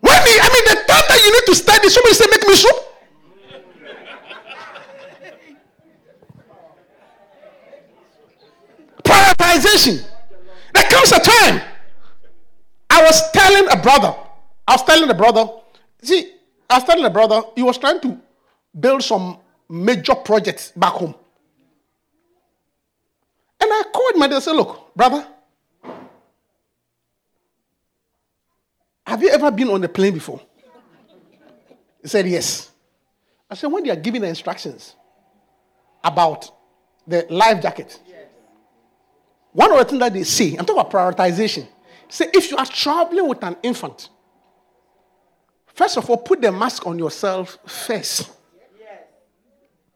[0.00, 1.88] When he, I mean, the time that you need to study.
[1.88, 2.76] Somebody say, make me soup.
[9.02, 10.04] Prioritization.
[10.74, 11.60] There comes a time.
[12.90, 14.14] I was telling a brother,
[14.68, 15.46] I was telling a brother,
[16.02, 16.32] see,
[16.70, 18.18] I was telling a brother, he was trying to
[18.78, 19.38] build some
[19.68, 21.14] major projects back home.
[23.60, 25.26] And I called my dad and said, Look, brother,
[29.06, 30.40] have you ever been on a plane before?
[32.02, 32.70] He said, Yes.
[33.50, 34.94] I said, When they are giving the instructions
[36.02, 36.50] about
[37.06, 37.98] the life jacket,
[39.52, 41.68] one of the things that they say, I'm talking about prioritization.
[42.08, 44.08] Say, if you are traveling with an infant,
[45.68, 48.30] first of all, put the mask on yourself first.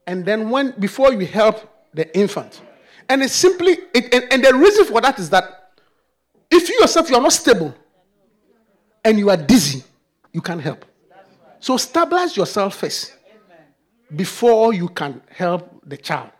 [0.08, 2.62] And then when before you help the infant.
[3.10, 5.74] And it's simply it, and, and the reason for that is that
[6.50, 7.74] if you yourself you are not stable
[9.04, 9.84] and you are dizzy,
[10.32, 10.86] you can't help.
[11.60, 13.14] So stabilize yourself first
[14.16, 16.30] before you can help the child.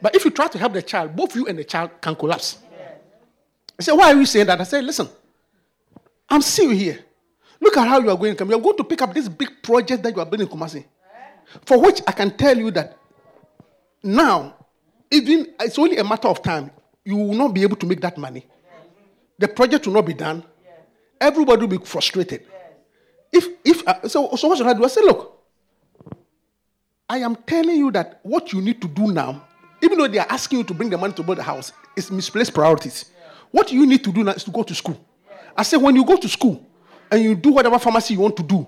[0.00, 2.58] But if you try to help the child, both you and the child can collapse.
[3.78, 4.60] I said, Why are you saying that?
[4.60, 5.08] I said, Listen,
[6.28, 7.04] I'm seeing you here.
[7.60, 8.50] Look at how you are going to come.
[8.50, 10.84] You are going to pick up this big project that you are building in Kumasi.
[11.64, 12.96] For which I can tell you that
[14.02, 14.54] now,
[15.10, 16.70] even it's only a matter of time,
[17.04, 18.46] you will not be able to make that money.
[19.38, 20.44] The project will not be done.
[21.20, 22.46] Everybody will be frustrated.
[23.32, 24.84] If if uh, so, so what should I do?
[24.84, 25.38] I say, look,
[27.08, 29.46] I am telling you that what you need to do now,
[29.82, 32.10] even though they are asking you to bring the money to build the house, is
[32.10, 33.06] misplaced priorities.
[33.50, 34.98] What you need to do now is to go to school.
[35.56, 36.66] I say, when you go to school
[37.10, 38.66] and you do whatever pharmacy you want to do,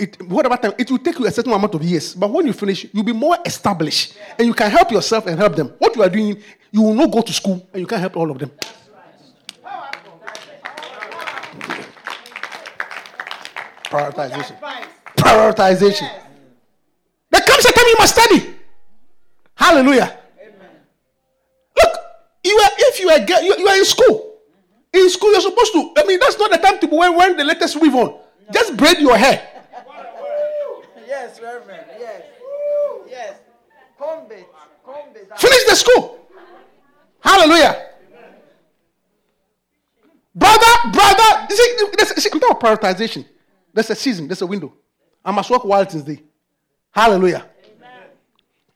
[0.00, 2.14] it, time, it will take you a certain amount of years.
[2.14, 5.54] But when you finish, you'll be more established and you can help yourself and help
[5.54, 5.68] them.
[5.78, 8.30] What you are doing, you will not go to school and you can help all
[8.30, 8.50] of them.
[13.84, 14.56] Prioritization.
[15.16, 16.10] Prioritization.
[17.30, 18.54] There comes a time you must study.
[19.56, 20.18] Hallelujah.
[21.76, 21.96] Look,
[22.44, 24.38] you are if you are you, are in school.
[24.92, 25.92] In school, you're supposed to.
[25.98, 28.18] I mean, that's not the time to be wearing the latest weave on.
[28.52, 29.49] Just braid your hair.
[31.40, 31.86] Yes, Reverend.
[31.98, 32.22] Yes.
[33.08, 33.34] Yes.
[33.98, 34.46] Comb it.
[34.84, 35.38] Comb it.
[35.38, 36.26] Finish the school.
[37.20, 37.86] Hallelujah.
[40.34, 41.76] Brother, brother, see,
[42.16, 43.24] see, I'm talking prioritization.
[43.74, 44.72] There's a season, there's a window.
[45.24, 46.22] I must work while it is day.
[46.92, 47.46] Hallelujah.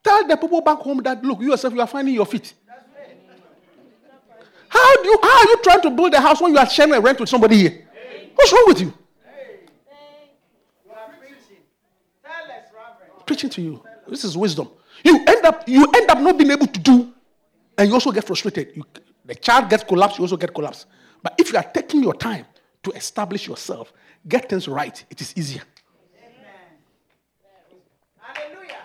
[0.02, 2.52] Tell the people back home that look, you yourself, you are finding your feet.
[4.68, 6.92] How do you how are you trying to build a house when you are sharing
[6.92, 7.88] a rent with somebody here?
[8.34, 8.80] What's wrong with?
[8.80, 8.92] You
[10.90, 11.62] are preaching.
[12.22, 13.23] Tell us, Reverend.
[13.34, 13.82] Preaching to you.
[14.06, 14.68] This is wisdom.
[15.02, 17.12] You end up you end up not being able to do,
[17.76, 18.70] and you also get frustrated.
[18.76, 18.84] You,
[19.24, 20.86] the child gets collapsed, you also get collapsed.
[21.20, 22.46] But if you are taking your time
[22.84, 23.92] to establish yourself,
[24.28, 25.62] get things right, it is easier.
[28.20, 28.76] Hallelujah.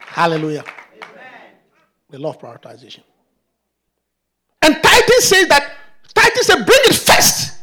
[0.00, 0.64] Hallelujah.
[2.10, 3.04] The law of prioritization.
[4.60, 5.72] And Titus says that
[6.12, 7.56] Titus said, bring it first.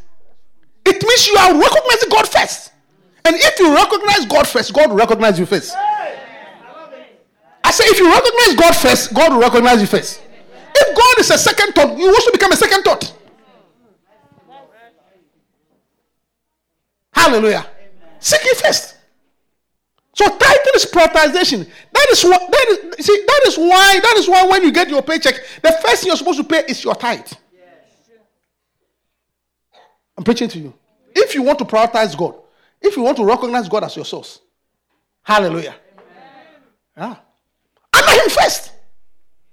[0.85, 2.71] It means you are recognizing God first.
[3.25, 5.75] And if you recognize God first, God will recognize you first.
[7.63, 10.21] I say, if you recognize God first, God will recognize you first.
[10.75, 13.13] If God is a second thought, you also become a second thought.
[17.13, 17.65] Hallelujah.
[18.19, 18.95] Seek it first.
[20.15, 21.69] So tithing is prioritization.
[21.93, 22.65] That is what that
[22.97, 26.01] is see, that is why that is why when you get your paycheck, the first
[26.01, 27.31] thing you're supposed to pay is your tithe.
[30.17, 30.73] I'm preaching to you.
[31.15, 32.35] If you want to prioritize God,
[32.81, 34.39] if you want to recognize God as your source,
[35.23, 35.75] hallelujah.
[36.97, 37.15] Yeah.
[37.95, 38.71] Honor him first.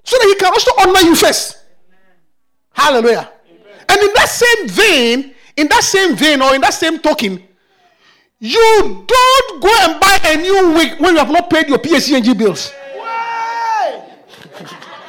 [0.05, 1.59] So that he can also honor you first.
[2.73, 3.31] Hallelujah.
[3.89, 7.43] And in that same vein, in that same vein, or in that same token,
[8.39, 12.35] you don't go and buy a new wig when you have not paid your PSE&G
[12.35, 12.71] bills.
[12.95, 14.03] Why?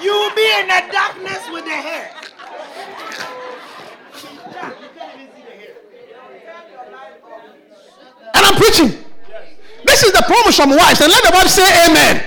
[0.02, 2.12] You will be in the darkness with the hair.
[8.38, 8.94] And I'm preaching.
[9.84, 11.02] This is the promise from wives.
[11.02, 12.22] And let the wife say amen.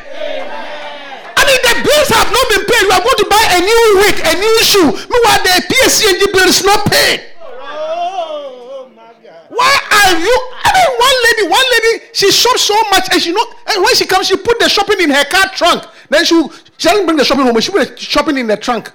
[1.39, 2.83] I mean, the bills have not been paid.
[2.83, 4.91] You are going to buy a new wig, a new shoe.
[4.91, 7.31] Meanwhile, the PSE&G bill is not paid.
[7.41, 9.47] Oh, my God.
[9.49, 10.37] Why are you?
[10.63, 13.47] I mean, one lady, one lady, she shops so much, and she know.
[13.69, 15.85] And when she comes, she put the shopping in her car trunk.
[16.11, 16.35] Then she
[16.77, 18.91] she doesn't bring the shopping home, she put the shopping in the trunk.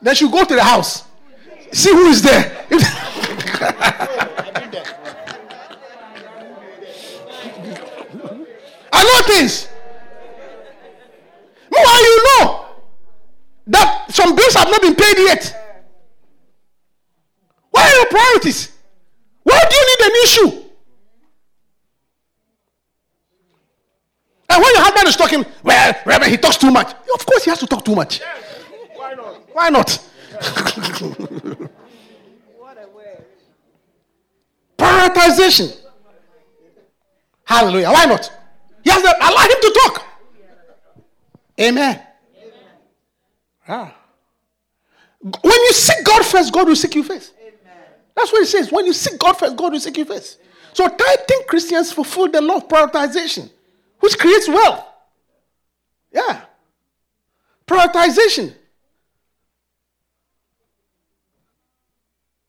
[0.00, 1.04] Then she go to the house,
[1.72, 2.64] see who is there.
[9.08, 9.68] Know things.
[11.70, 12.66] Meanwhile, you know
[13.68, 15.54] that some bills have not been paid yet.
[17.70, 18.72] Why are you the priorities.
[19.42, 20.64] Why do you need a new shoe?
[24.50, 26.92] And when your husband is talking, well, Reverend, he talks too much.
[27.14, 28.20] Of course, he has to talk too much.
[28.20, 28.44] Yes.
[28.94, 29.34] Why not?
[29.52, 29.98] Why not?
[34.78, 35.76] Prioritization.
[37.44, 37.90] Hallelujah.
[37.90, 38.37] Why not?
[38.96, 40.04] Allow him to talk.
[41.60, 42.02] Amen.
[43.66, 43.94] Ah.
[45.20, 47.34] When you seek God first, God will seek you first.
[48.16, 48.72] That's what it says.
[48.72, 50.38] When you seek God first, God will seek you first.
[50.72, 53.50] So tithing Christians fulfill the law of prioritization,
[54.00, 54.84] which creates wealth.
[56.12, 56.42] Yeah.
[57.66, 58.54] Prioritization.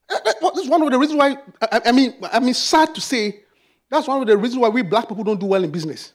[0.10, 3.02] Uh, that- That's one of the reasons why, I, I mean, I mean, sad to
[3.02, 3.42] say,
[3.90, 6.14] that's one of the reasons why we black people don't do well in business.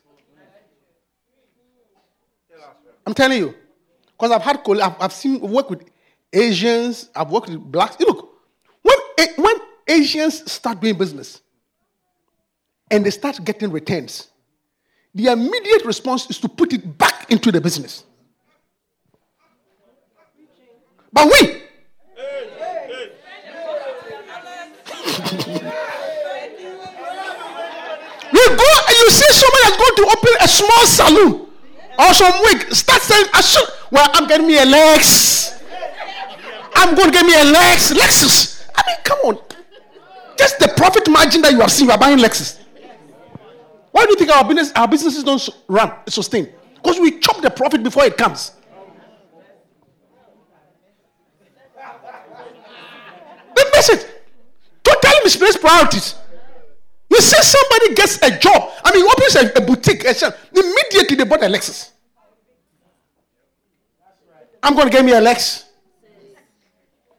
[3.06, 3.54] I'm telling you.
[4.12, 5.82] Because I've had, I've, I've seen, work with
[6.32, 7.96] Asians, I've worked with blacks.
[7.98, 8.30] You look,
[8.82, 8.96] when,
[9.36, 9.56] when
[9.88, 11.40] Asians start doing business
[12.90, 14.28] and they start getting returns,
[15.14, 18.04] the immediate response is to put it back into the business.
[21.12, 21.62] But we,
[28.34, 31.46] You go and you see someone that's going to open a small saloon
[31.98, 32.74] or some wig.
[32.74, 35.62] Start saying, I should, well, I'm getting me a Lex.
[36.74, 37.92] I'm going to get me a Lex.
[37.92, 38.68] Lexus.
[38.74, 39.38] I mean, come on.
[40.36, 42.60] Just the profit margin that you have seen, you are buying Lexus.
[43.92, 46.52] Why do you think our business, our businesses don't run, sustain?
[46.74, 48.52] Because we chop the profit before it comes.
[53.54, 54.22] They miss it.
[54.82, 56.16] Totally misplaced priorities.
[57.08, 58.70] You see somebody gets a job.
[58.84, 60.36] I mean, opens a, a boutique, a shop.
[60.52, 61.92] Immediately they bought a Lexus.
[64.64, 65.66] I'm going to get me a Lex.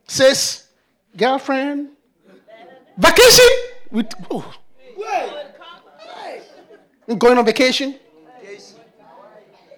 [0.07, 0.67] Sis,
[1.15, 1.89] girlfriend,
[2.97, 3.45] vacation
[3.91, 4.51] with oh,
[7.07, 7.99] I'm going on vacation.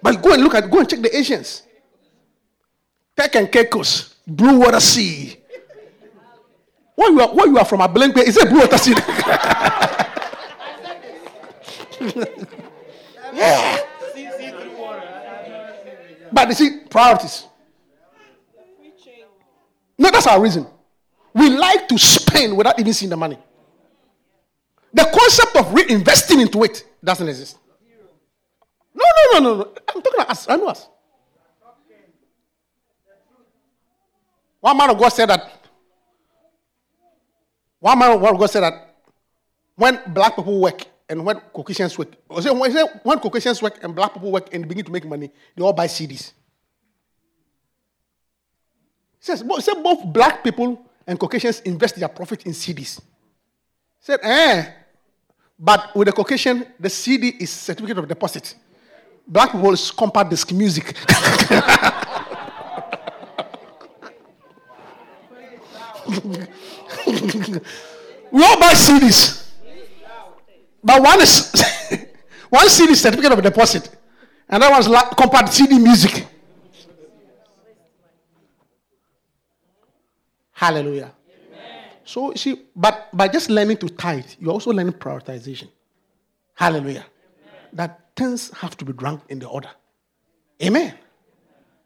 [0.02, 1.62] But go and look at, go and check the Asians.
[3.16, 5.36] Turks and Caicos, Blue Water Sea.
[6.94, 8.92] Where you are, where you are from, Abelemkpe, is it Blue Water Sea?
[13.34, 13.78] yeah.
[16.32, 17.47] But you see, priorities.
[19.98, 20.66] No, that's our reason.
[21.34, 23.38] We like to spend without even seeing the money.
[24.92, 27.58] The concept of reinvesting into it doesn't exist.
[28.94, 29.74] No, no, no, no, no.
[29.88, 30.48] I'm talking about us.
[30.48, 30.88] I know us.
[34.60, 35.52] One man of God said that.
[37.80, 38.96] One man of God said that
[39.76, 44.12] when black people work and when Caucasians work, when, say when Caucasians work and black
[44.14, 46.32] people work and begin to make money, they all buy CDs.
[49.28, 52.98] Says, say both black people and Caucasians invest their profit in CDs.
[54.00, 54.64] Said, eh.
[55.58, 58.54] But with the Caucasian, the CD is certificate of deposit.
[59.26, 60.86] Black people is compact disc music.
[68.32, 69.50] we all buy CDs.
[70.82, 71.52] But one is
[72.48, 73.90] one CD certificate of deposit,
[74.48, 76.26] and that one's compact CD music.
[80.58, 81.12] Hallelujah.
[82.04, 85.68] So you see, but by just learning to tithe, you're also learning prioritization.
[86.54, 87.06] Hallelujah.
[87.72, 89.70] That things have to be ranked in the order.
[90.60, 90.94] Amen.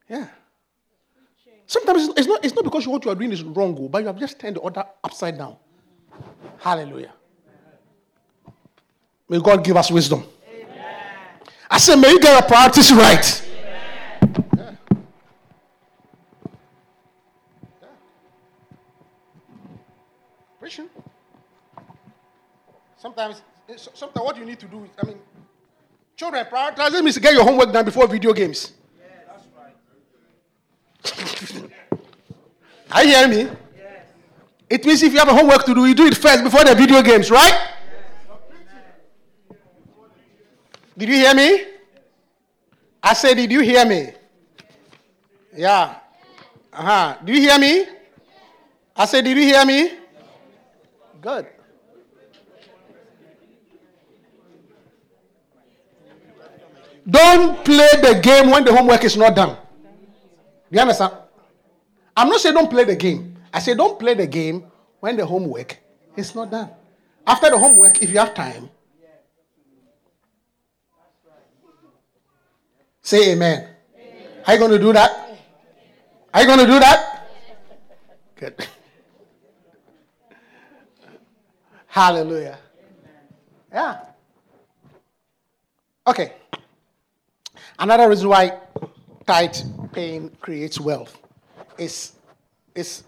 [0.09, 0.29] Yeah.
[1.67, 4.07] Sometimes it's not, it's not because what you are doing is wrong, oh, but you
[4.07, 5.57] have just turned the order upside down.
[6.59, 7.13] Hallelujah.
[9.29, 10.25] May God give us wisdom.
[11.71, 13.43] I said, may you get your priorities right.
[13.55, 14.41] Yeah.
[14.57, 14.75] Yeah.
[20.61, 20.91] Preaching.
[23.03, 23.43] Sometimes,
[23.77, 25.19] sometimes what you need to do is, I mean,
[26.15, 28.75] children, prioritizing means to get your homework done before video games.
[31.05, 31.61] Yeah, that's
[32.93, 33.51] Are you hearing me?
[34.71, 36.77] It means if you have a homework to do, you do it first before the
[36.77, 37.71] video games, right?
[40.97, 41.65] Did you hear me?
[43.03, 44.13] I said, Did you hear me?
[45.57, 45.97] Yeah.
[46.73, 47.17] Uh huh.
[47.25, 47.85] Did you hear me?
[48.95, 49.99] I said, Did you hear me?
[51.21, 51.49] Good.
[57.09, 59.57] Don't play the game when the homework is not done.
[60.71, 61.13] Do you understand?
[62.17, 63.37] I'm not saying don't play the game.
[63.53, 64.65] I say don't play the game
[65.01, 65.79] when the homework
[66.17, 66.71] is not done.
[67.27, 68.71] After the homework, if you have time,
[73.01, 73.69] say amen.
[74.47, 75.39] Are you going to do that?
[76.35, 77.29] Are you going to do that?
[78.37, 78.67] Good.
[81.87, 82.59] Hallelujah.
[83.73, 84.05] Yeah.
[86.07, 86.33] Okay.
[87.83, 88.61] Another reason why
[89.27, 89.57] tithe
[89.93, 91.19] paying creates wealth
[91.77, 92.13] is,
[92.77, 93.03] is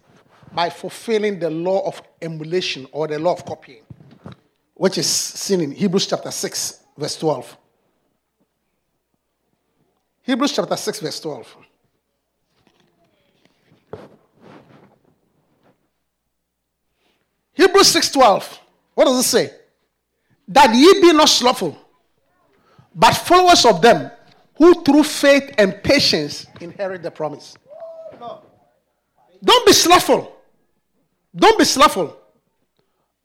[0.53, 3.85] by fulfilling the law of emulation or the law of copying,
[4.75, 7.57] which is seen in Hebrews chapter 6, verse 12.
[10.23, 11.57] Hebrews chapter 6, verse 12.
[17.53, 18.59] Hebrews 6:12.
[18.95, 19.51] What does it say?
[20.49, 21.79] That ye be not slothful,
[22.93, 24.11] but followers of them
[24.57, 27.57] who through faith and patience inherit the promise.
[29.43, 30.33] Don't be slothful.
[31.35, 32.17] Don't be slothful.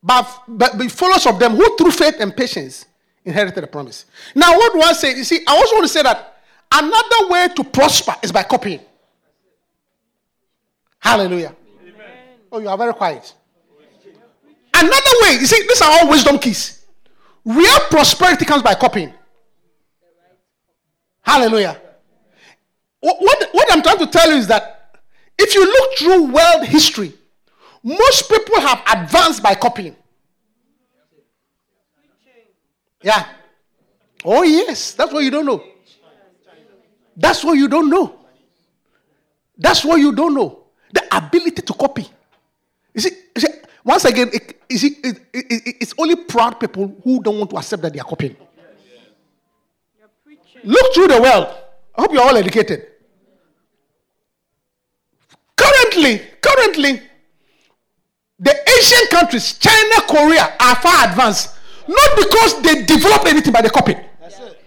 [0.01, 2.86] But, but be followers of them who through faith and patience
[3.23, 4.05] inherited the promise.
[4.34, 5.15] Now, what do I say?
[5.15, 6.38] You see, I also want to say that
[6.71, 8.82] another way to prosper is by copying.
[10.99, 11.55] Hallelujah.
[12.51, 13.34] Oh, you are very quiet.
[14.73, 16.86] Another way, you see, these are all wisdom keys.
[17.45, 19.13] Real prosperity comes by copying.
[21.30, 21.80] Hallelujah.
[23.01, 23.21] What,
[23.51, 24.97] what, I'm trying to tell you is that
[25.38, 27.13] if you look through world history,
[27.84, 29.95] most people have advanced by copying.
[33.03, 33.27] Yeah.
[34.25, 34.93] Oh, yes.
[34.93, 35.63] That's what you don't know.
[37.15, 38.19] That's what you don't know.
[39.55, 40.63] That's what you don't know.
[40.91, 42.07] The ability to copy.
[42.95, 43.49] You see, you see
[43.84, 47.57] once again, it, you see, it, it, it's only proud people who don't want to
[47.57, 48.36] accept that they are copying.
[50.64, 51.55] Look through the world.
[51.95, 52.88] I hope you're all educated.
[55.55, 57.01] Currently, currently,
[58.39, 61.55] the Asian countries, China, Korea, are far advanced.
[61.88, 64.05] Not because they developed anything, copied.
[64.22, 64.62] That's it.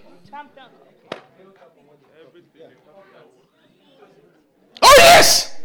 [4.83, 5.61] Oh, yes.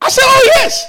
[0.00, 0.86] I said, oh, yes.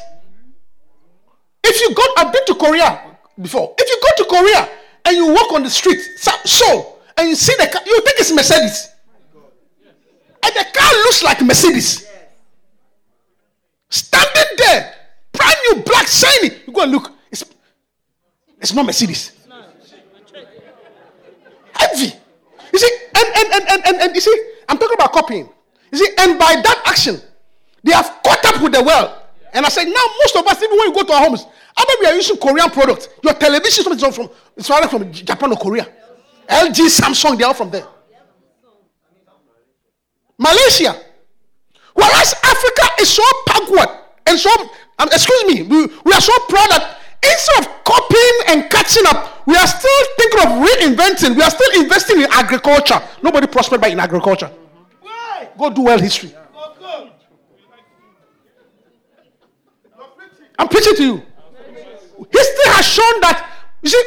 [1.64, 3.74] If you go, I've been to Korea before.
[3.78, 4.70] If you go to Korea
[5.06, 8.20] and you walk on the street, so, so and you see the car, you think
[8.20, 8.89] it's Mercedes.
[10.43, 12.07] And the car looks like Mercedes.
[13.89, 14.93] Standing there,
[15.32, 16.51] brand new, black, shiny.
[16.68, 17.11] You go and look.
[17.32, 17.43] It's,
[18.59, 19.32] it's not Mercedes.
[21.74, 22.13] Heavy.
[22.72, 25.49] You see, and, and, and, and, and, and you see, I'm talking about copying.
[25.91, 27.20] You see, and by that action,
[27.84, 29.11] they have caught up with the world.
[29.53, 31.45] And I said, now most of us, even when you go to our homes,
[31.78, 33.07] either we are using Korean products.
[33.24, 35.88] Your television is from it's from Japan or Korea.
[36.48, 37.88] LG, Samsung, they're all from there.
[40.38, 40.96] Malaysia.
[41.93, 43.88] Whereas Africa is so backward
[44.28, 44.50] and so,
[45.00, 49.48] um, excuse me, we, we are so proud that instead of copying and catching up,
[49.48, 51.36] we are still thinking of reinventing.
[51.36, 53.02] We are still investing in agriculture.
[53.22, 54.52] Nobody prospered by in agriculture.
[55.58, 56.34] Go do world history.
[60.58, 61.22] I'm preaching to you.
[62.32, 64.04] History has shown that, you see,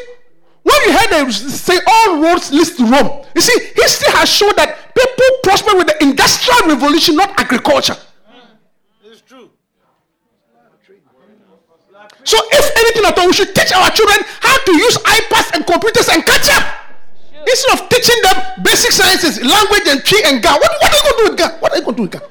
[0.68, 4.52] when you heard them say all roads lead to Rome, you see, history has shown
[4.56, 7.96] that people prosper with the industrial revolution, not agriculture.
[9.04, 9.50] It's true.
[12.24, 15.66] So, if anything at all, we should teach our children how to use iPads and
[15.66, 16.64] computers and catch up.
[17.48, 20.60] Instead of teaching them basic sciences, language and tree and God.
[20.60, 21.62] What, what are you going to do with God?
[21.62, 22.28] What are you going to do with God?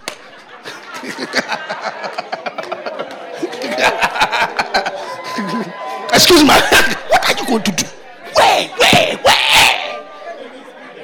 [6.14, 6.50] Excuse me.
[7.10, 7.97] what are you going to do?
[8.38, 10.06] Where, where, where?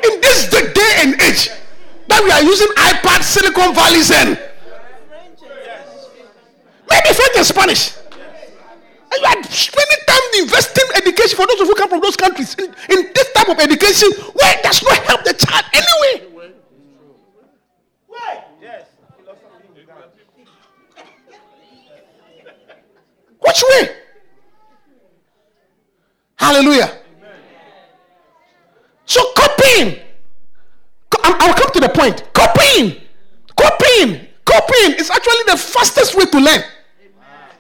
[0.05, 1.49] In this day and age
[2.07, 4.37] that we are using iPad, Silicon Valley, and
[6.89, 7.97] maybe French and Spanish.
[9.11, 12.65] And you are spending time investing education for those who come from those countries in,
[12.65, 16.51] in this type of education where it does not help the child anyway.
[18.07, 18.43] Why?
[18.61, 18.85] Yes.
[23.39, 23.95] Which way?
[26.35, 27.02] Hallelujah.
[29.05, 29.99] So copying.
[31.23, 32.23] I'll come to the point.
[32.33, 33.01] Copying.
[33.55, 34.27] Copying.
[34.45, 36.63] Copying is actually the fastest way to learn.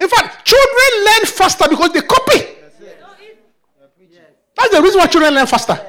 [0.01, 2.39] In fact, children learn faster because they copy.
[4.55, 5.79] That's the reason why children learn faster.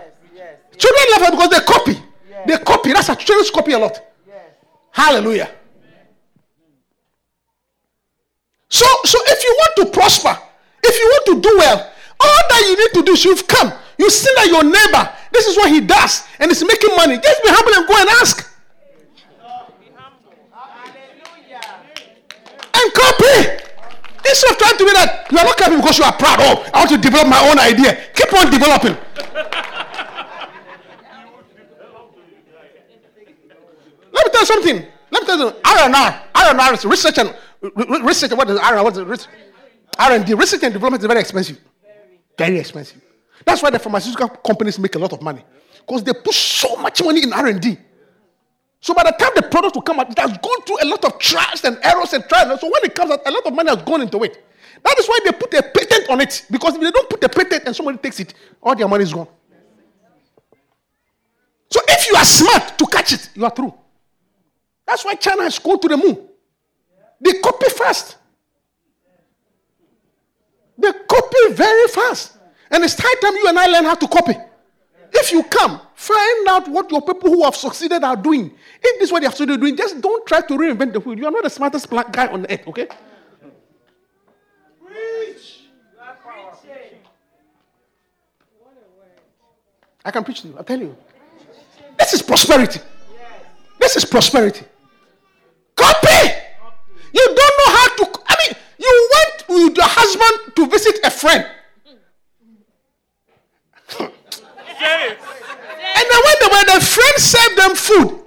[0.77, 2.03] Children learn faster because they copy.
[2.47, 2.93] They copy.
[2.93, 4.01] That's why children copy a lot.
[4.91, 5.51] Hallelujah.
[8.69, 10.37] So, so if you want to prosper,
[10.83, 13.73] if you want to do well, all that you need to do is you've come.
[13.99, 17.19] You see that your neighbor, this is what he does, and he's making money.
[17.19, 18.51] Just be humble and go and ask.
[22.75, 23.61] And copy.
[24.27, 26.39] Instead of trying to be that, you are not copying because you are proud.
[26.41, 27.99] Oh, I want to develop my own idea.
[28.15, 28.97] Keep on developing.
[34.15, 34.77] Let me tell you something.
[35.11, 35.53] Let me tell you.
[35.65, 36.23] R&R.
[36.35, 38.33] R&R is research and re- re- research.
[38.33, 38.83] What is R&R?
[38.83, 39.07] What is it?
[39.07, 39.29] Res-
[39.99, 41.59] R&D, research and development is very expensive.
[42.39, 43.04] Very expensive.
[43.45, 45.45] That's why the pharmaceutical companies make a lot of money
[45.81, 47.79] because they put so much money in R&D.
[48.81, 51.05] So by the time the product will come out, it has gone through a lot
[51.05, 52.61] of trials and errors and trials.
[52.61, 54.45] So when it comes out, a lot of money has gone into it.
[54.83, 56.45] That is why they put a patent on it.
[56.51, 59.13] Because if they don't put a patent and somebody takes it, all their money is
[59.15, 59.29] gone.
[61.71, 63.73] So if you are smart to catch it, you are through.
[64.87, 66.29] That's why China has gone to the moon.
[67.21, 68.17] They copy fast.
[70.77, 72.37] They copy very fast.
[72.71, 74.35] And it's high time you and I learn how to copy.
[75.13, 78.53] If you come, find out what your people who have succeeded are doing.
[78.83, 81.17] If this is what they have succeeded doing, just don't try to reinvent the wheel.
[81.17, 82.89] You are not the smartest pla- guy on the earth, okay?
[84.85, 85.61] Preach.
[90.05, 90.57] I can preach to you.
[90.59, 90.97] I tell you.
[91.99, 92.81] This is prosperity.
[93.79, 94.67] This is prosperity.
[95.77, 96.35] Copy.
[97.13, 98.21] You don't know how to.
[98.27, 101.47] I mean, you went with your husband to visit a friend.
[105.97, 106.21] And then
[106.55, 108.21] when, the, friend served them food,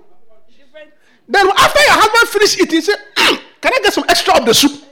[1.27, 4.53] then after your husband finished eating, said, "Mm, Can I get some extra of the
[4.53, 4.83] soup?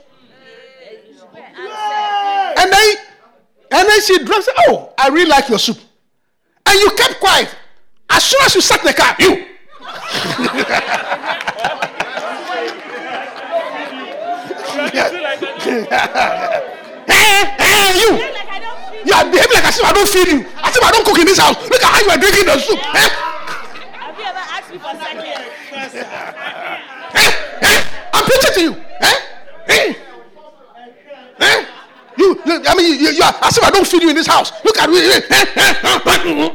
[2.58, 2.96] And then,
[3.70, 5.78] and then she said, Oh, I really like your soup.
[6.66, 7.54] And you kept quiet.
[8.10, 9.46] As soon as you sat in the car, you.
[17.08, 18.10] Eh, eh, you.
[19.04, 20.40] You are behaving like as if I don't feed you.
[20.62, 21.56] As if I don't cook in this house.
[21.68, 22.78] Look at how you are drinking the soup.
[22.78, 23.08] Eh?
[23.98, 25.26] Have you ever asked me for seconds?
[27.14, 27.46] Eh?
[28.26, 28.74] Preaching to you.
[29.00, 29.14] Eh?
[29.68, 29.94] Eh?
[31.40, 31.64] Eh?
[32.18, 34.26] You, you, I mean, you, you are as if I don't feed you in this
[34.26, 34.50] house.
[34.64, 34.98] Look at me.
[34.98, 36.50] Eh, eh, eh,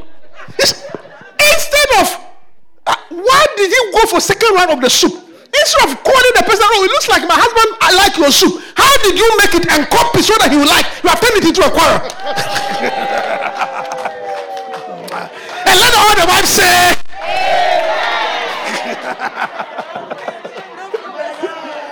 [1.42, 2.08] Instead of,
[2.88, 5.14] uh, why did you go for second round of the soup?
[5.14, 8.62] Instead of calling the person, oh, it looks like my husband, I like your soup.
[8.76, 10.86] How did you make it and copy so that he will like?
[11.04, 12.00] You have turned it into a quarrel.
[15.68, 16.96] and let all the wives say,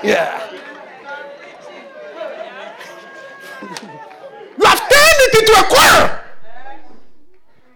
[0.09, 0.51] yeah.
[4.57, 6.19] You have turned it into a quarrel.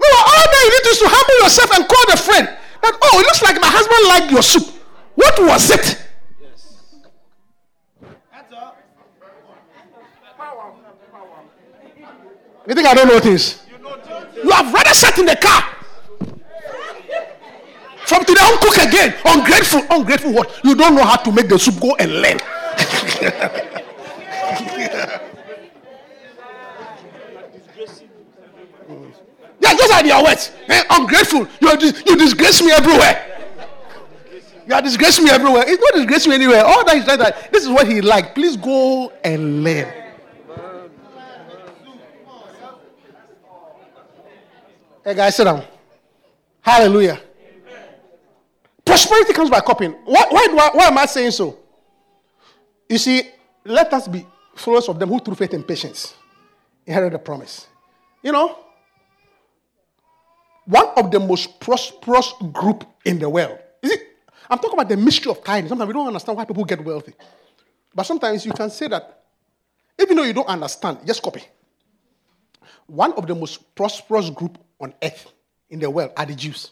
[0.02, 2.48] No, all that you need is to humble yourself and call the friend.
[2.82, 4.68] That, oh, it looks like my husband liked your soup.
[5.16, 6.00] What was it?
[12.66, 13.62] You think I don't know things?
[14.44, 15.73] You have rather sat in the car.
[18.06, 19.16] From today on, cook again.
[19.26, 19.82] Ungrateful.
[19.90, 20.60] Ungrateful what?
[20.64, 22.40] You don't know how to make the soup go and learn.
[29.64, 30.52] Yeah, those are their words.
[30.68, 31.48] Eh, ungrateful.
[31.62, 33.34] You, dis- you disgrace me everywhere.
[34.68, 35.64] You are disgracing me everywhere.
[35.66, 36.66] It's not disgracing me anywhere.
[36.66, 37.52] All that is like that.
[37.52, 38.36] This is what he like.
[38.36, 39.92] Please go and learn.
[45.04, 45.64] Hey guys, sit down.
[46.62, 47.20] Hallelujah.
[48.86, 49.94] Prosperity comes by copying.
[50.06, 51.58] Why, why, why am I saying so?
[52.90, 53.24] You see,
[53.66, 54.26] let us be
[54.56, 56.14] followers of them who through faith and patience
[56.86, 57.68] inherit the promise.
[58.22, 58.58] You know,
[60.66, 63.58] one of the most prosperous group in the world.
[63.82, 64.02] Is it?
[64.50, 65.70] I'm talking about the mystery of kindness.
[65.70, 67.14] Sometimes we don't understand why people get wealthy.
[67.94, 69.24] But sometimes you can say that,
[70.00, 71.44] even though you don't understand, just copy.
[72.88, 75.32] One of the most prosperous group on earth
[75.70, 76.72] in the world are the Jews.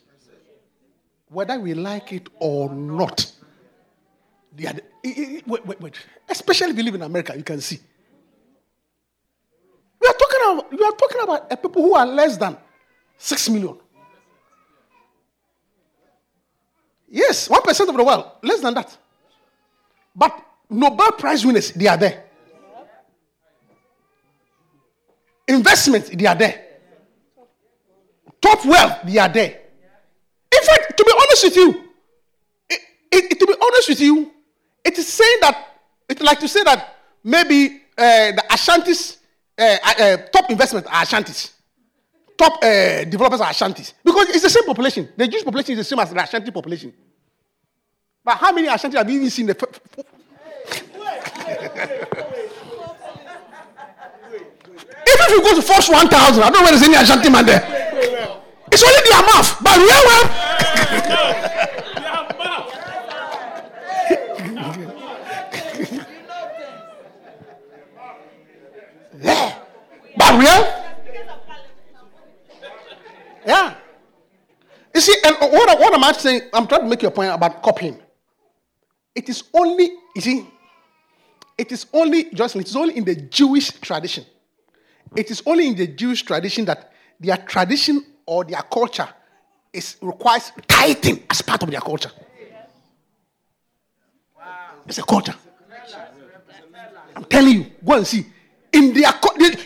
[1.31, 3.31] Whether we like it or not,
[4.53, 4.73] they are
[5.05, 5.95] eh, eh, wait, wait, wait.
[6.27, 7.79] Especially if you live in America, you can see.
[10.01, 12.57] We are talking about, we are talking about a people who are less than
[13.17, 13.77] six million.
[17.07, 18.97] Yes, one percent of the world, less than that.
[20.13, 20.37] But
[20.69, 22.25] Nobel Prize winners, they are there.
[25.47, 26.65] Investments, they are there.
[28.41, 29.60] Top wealth, they are there.
[30.97, 31.83] To be honest with you,
[32.69, 32.81] it,
[33.31, 34.31] it- to be honest with you,
[34.83, 35.67] it is saying that
[36.09, 39.17] it's like to say that maybe uh, the Ashantis,
[39.57, 41.51] uh, uh, top investment are Ashantis,
[42.37, 45.07] top uh, developers are Ashantis, because it's the same population.
[45.15, 46.93] The Jewish population is the same as the Ashanti population.
[48.23, 49.45] But how many Ashanti have you even seen?
[49.47, 50.05] The f- f-
[53.91, 56.11] Even if you go to first 1,000,
[56.43, 57.80] I don't know where there's any Ashanti man there.
[58.71, 60.25] It's only their mouth, but real well.
[69.21, 69.57] yeah.
[70.17, 70.61] But real?
[73.45, 73.73] Yeah.
[74.93, 76.41] You see, and what, what am I saying?
[76.53, 77.97] I'm trying to make your point about copying.
[79.15, 80.47] It is only, you see,
[81.57, 84.25] it is only, just it is only in the Jewish tradition.
[85.15, 89.09] It is only in the Jewish tradition that their tradition or their culture
[89.73, 92.11] is requires tithing as part of their culture.
[94.87, 95.35] It's a culture.
[97.13, 98.25] I'm telling you, go and see.
[98.71, 99.11] In their,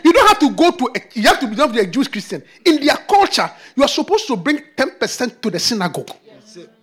[0.03, 0.89] you don't have to go to.
[0.95, 2.41] A, you have to be a Jewish Christian.
[2.65, 6.09] In their culture, you are supposed to bring ten percent to the synagogue.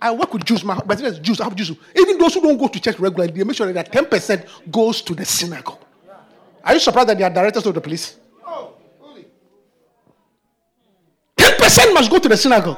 [0.01, 1.71] I work with Jews, my but there's Jews, I have Jews.
[1.99, 5.01] Even those who don't go to church regularly, they make sure that ten percent goes
[5.01, 5.79] to the synagogue.
[6.63, 8.15] Are you surprised that they are directors of the police?
[11.73, 12.77] Ten percent must go to the synagogue.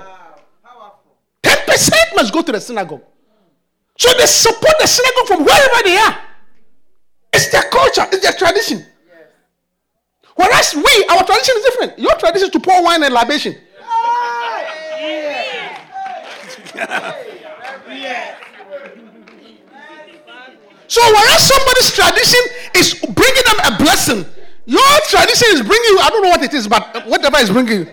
[1.43, 3.01] Ten percent must go to the synagogue.
[3.97, 6.17] So they support the synagogue from wherever they are.
[7.33, 8.85] It's their culture, it's their tradition.
[10.35, 11.99] Whereas we, our tradition is different.
[11.99, 13.55] Your tradition is to pour wine and libation.
[20.87, 22.41] So whereas somebody's tradition
[22.75, 24.25] is bringing them a blessing,
[24.65, 27.79] your tradition is bringing you, I don't know what it is, but whatever is bringing
[27.79, 27.87] you.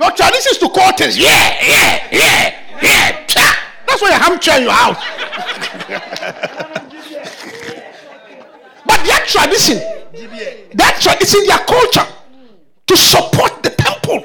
[0.00, 3.26] Your tradition is to call things, yeah, yeah, yeah, yeah.
[3.86, 4.96] That's why I'm trying you out.
[8.86, 9.78] but their tradition,
[10.74, 12.06] that tra- it's in their culture
[12.86, 14.24] to support the temple.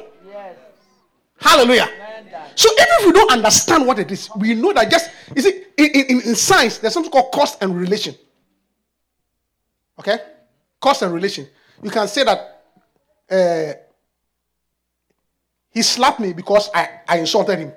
[1.39, 1.89] Hallelujah.
[2.55, 5.63] So even if we don't understand what it is, we know that just you see
[5.77, 8.15] in, in, in science there's something called cause and relation.
[9.99, 10.17] Okay,
[10.79, 11.47] cause and relation.
[11.81, 12.63] You can say that
[13.29, 13.73] uh,
[15.73, 17.73] he slapped me because I, I insulted him.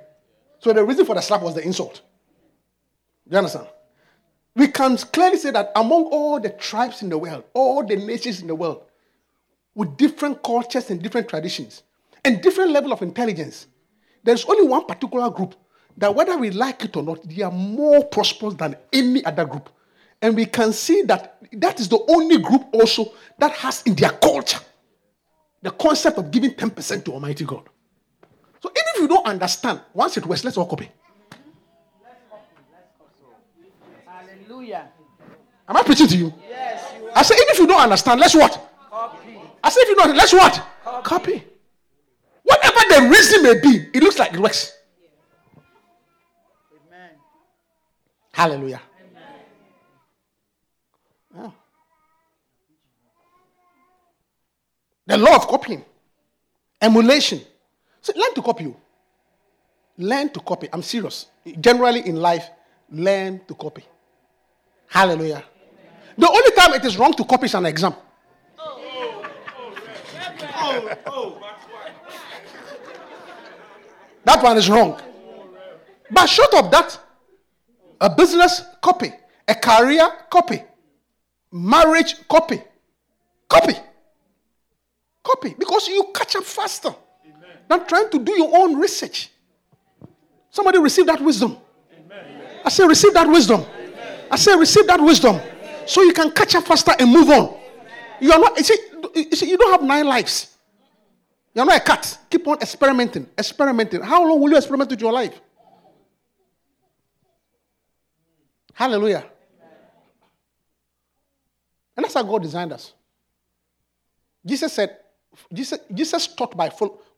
[0.58, 2.02] So the reason for the slap was the insult.
[3.28, 3.66] Do you understand?
[4.54, 8.40] We can clearly say that among all the tribes in the world, all the nations
[8.40, 8.82] in the world,
[9.74, 11.82] with different cultures and different traditions
[12.24, 13.66] and different level of intelligence,
[14.24, 15.54] there's only one particular group
[15.98, 19.68] that whether we like it or not, they are more prosperous than any other group.
[20.20, 24.10] And we can see that that is the only group also that has in their
[24.10, 24.60] culture
[25.62, 27.68] the concept of giving 10% to Almighty God.
[28.96, 30.88] If you don't understand, once it works, let's all copy.
[34.06, 34.88] Hallelujah.
[35.68, 36.32] Am I preaching to you?
[36.48, 38.52] Yes, you I say, even if you don't understand, let's what?
[38.88, 39.36] copy.
[39.62, 40.62] I say, if you don't, let's what?
[41.04, 41.44] Copy.
[42.42, 44.72] Whatever the reason may be, it looks like it works.
[46.88, 47.10] Amen.
[48.32, 48.80] Hallelujah.
[51.36, 51.50] Yeah.
[55.06, 55.84] The law of copying,
[56.80, 57.42] emulation.
[58.00, 58.64] So learn to copy.
[58.64, 58.76] you.
[59.98, 60.68] Learn to copy.
[60.72, 61.26] I'm serious.
[61.60, 62.48] Generally in life,
[62.90, 63.84] learn to copy.
[64.88, 65.44] Hallelujah.
[66.18, 67.94] The only time it is wrong to copy is an exam.
[74.24, 75.00] That one is wrong.
[76.10, 76.98] But short of that,
[78.00, 79.12] a business copy,
[79.48, 80.62] a career copy,
[81.52, 82.60] marriage copy,
[83.48, 83.74] copy,
[85.22, 86.94] copy, because you catch up faster
[87.68, 89.30] than trying to do your own research.
[90.56, 91.58] Somebody receive that wisdom.
[92.64, 93.62] I say, receive that wisdom.
[94.30, 95.38] I say, receive that wisdom,
[95.86, 97.58] so you can catch up faster and move on.
[98.22, 98.56] You are not.
[98.56, 98.78] You see,
[99.14, 100.56] you see, you don't have nine lives.
[101.54, 102.18] You are not a cat.
[102.30, 104.00] Keep on experimenting, experimenting.
[104.00, 105.38] How long will you experiment with your life?
[108.72, 109.26] Hallelujah.
[111.98, 112.94] And that's how God designed us.
[114.44, 114.96] Jesus said,
[115.52, 116.70] Jesus, Jesus taught by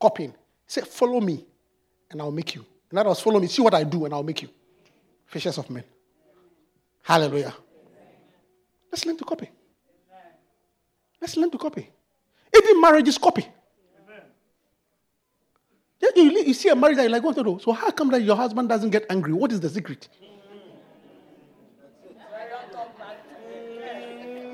[0.02, 0.30] copying.
[0.30, 0.34] He
[0.66, 1.46] said, Follow me,
[2.10, 2.66] and I'll make you.
[2.90, 4.48] In other follow me, see what I do, and I'll make you.
[5.26, 5.84] Fishers of men.
[7.02, 7.54] Hallelujah.
[8.90, 9.50] Let's learn to copy.
[11.20, 11.90] Let's learn to copy.
[12.56, 13.46] Even marriage is copy.
[16.00, 17.58] Yeah, you, you see a marriage that you're like, what to do?
[17.62, 19.32] So how come that your husband doesn't get angry?
[19.32, 20.08] What is the secret?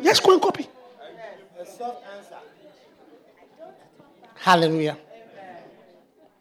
[0.00, 0.68] Yes, go and copy.
[4.34, 4.98] Hallelujah.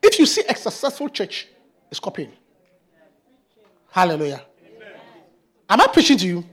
[0.01, 1.47] If you see a successful church,
[1.93, 2.31] it's copying.
[3.91, 4.43] Hallelujah.
[5.69, 6.43] Am I preaching to you?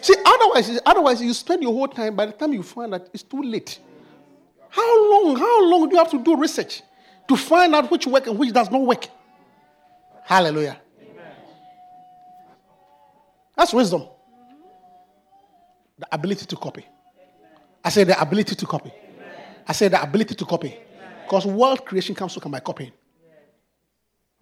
[0.00, 2.16] See, otherwise, otherwise you spend your whole time.
[2.16, 3.80] By the time you find that it's too late.
[4.70, 5.36] How long?
[5.36, 6.80] How long do you have to do research
[7.28, 9.06] to find out which work and which does not work?
[10.24, 10.80] Hallelujah.
[13.54, 14.08] That's wisdom.
[15.98, 16.86] The ability to copy.
[17.84, 18.92] I say the ability to copy.
[19.66, 20.78] I say the ability to copy.
[21.24, 22.92] Because world creation comes to come by copying.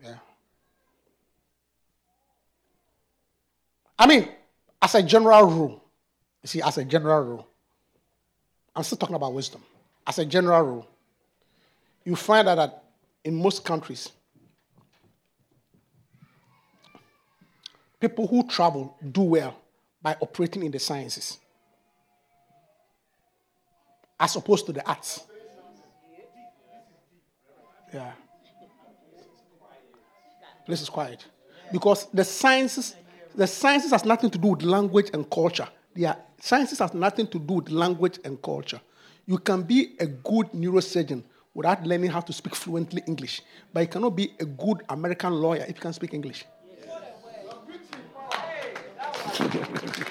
[0.01, 0.19] Yeah.
[3.99, 4.29] I mean,
[4.81, 5.85] as a general rule,
[6.43, 7.49] you see, as a general rule,
[8.75, 9.63] I'm still talking about wisdom.
[10.07, 10.89] As a general rule,
[12.05, 12.85] you find that
[13.25, 14.11] in most countries,
[17.99, 19.57] people who travel do well
[20.03, 21.39] by operating in the sciences
[24.19, 25.25] as opposed to the arts.
[27.93, 28.13] Yeah.
[30.67, 31.25] This is quiet.
[31.73, 32.95] Because the sciences,
[33.37, 35.69] the sciences has nothing to do with language and culture.
[35.95, 38.81] Yeah, sciences has nothing to do with language and culture.
[39.27, 41.23] You can be a good neurosurgeon
[41.55, 45.63] without learning how to speak fluently English, but you cannot be a good American lawyer
[45.69, 46.45] if you can't speak English.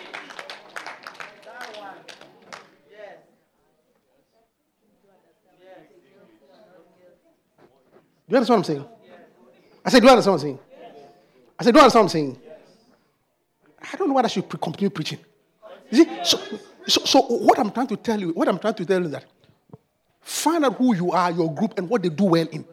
[8.28, 8.86] Do you understand what I'm saying?
[9.86, 10.60] I said, Do you understand what I'm saying?
[11.60, 12.45] I said, Do you understand what I'm saying?
[13.92, 15.20] I don't know whether I should continue preaching.
[15.92, 16.40] You see, so,
[16.88, 19.12] so, so what I'm trying to tell you, what I'm trying to tell you is
[19.12, 19.26] that
[20.22, 22.66] find out who you are, your group, and what they do well in.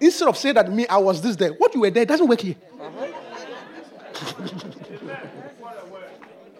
[0.00, 2.40] Instead of saying that me, I was this there, what you were there doesn't work
[2.40, 2.56] here.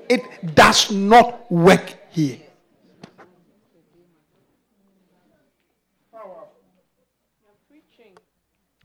[0.09, 2.39] it does not work here.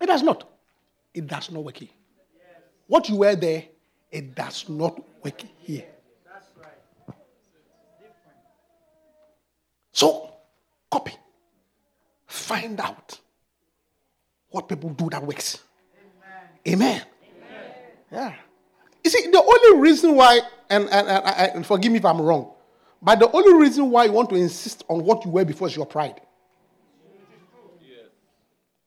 [0.01, 0.49] It does not.
[1.13, 1.89] It does not work here.
[2.87, 3.63] What you were there,
[4.15, 5.83] it does not work here.
[9.91, 10.31] So,
[10.89, 11.11] copy.
[12.25, 13.19] Find out
[14.49, 15.59] what people do that works.
[16.65, 17.01] Amen.
[18.09, 18.33] Yeah.
[19.03, 20.39] You see, the only reason why,
[20.69, 22.53] and, and, and, and forgive me if I'm wrong,
[23.01, 25.75] but the only reason why you want to insist on what you were before is
[25.75, 26.21] your pride.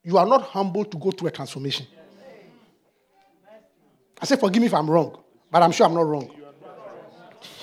[0.03, 1.87] You are not humble to go through a transformation.
[4.21, 5.19] I say, forgive me if I'm wrong,
[5.51, 6.31] but I'm sure I'm not wrong.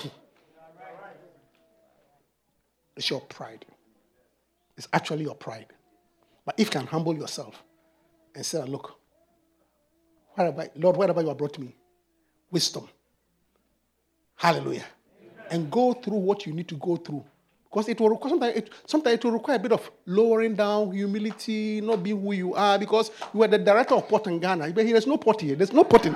[2.96, 3.66] it's your pride.
[4.78, 5.68] It's actually your pride.
[6.46, 7.62] But if you can humble yourself
[8.34, 9.00] and say, look,
[10.38, 11.76] Lord, wherever you have brought me,
[12.52, 12.88] wisdom.
[14.36, 14.86] Hallelujah.
[15.50, 17.24] And go through what you need to go through.
[17.76, 21.82] Because it will sometimes it, sometimes it will require a bit of lowering down, humility,
[21.82, 24.72] not being who you are, because you are the director of Port in Ghana.
[24.72, 25.58] But there's no port here.
[25.58, 26.16] There's no port in.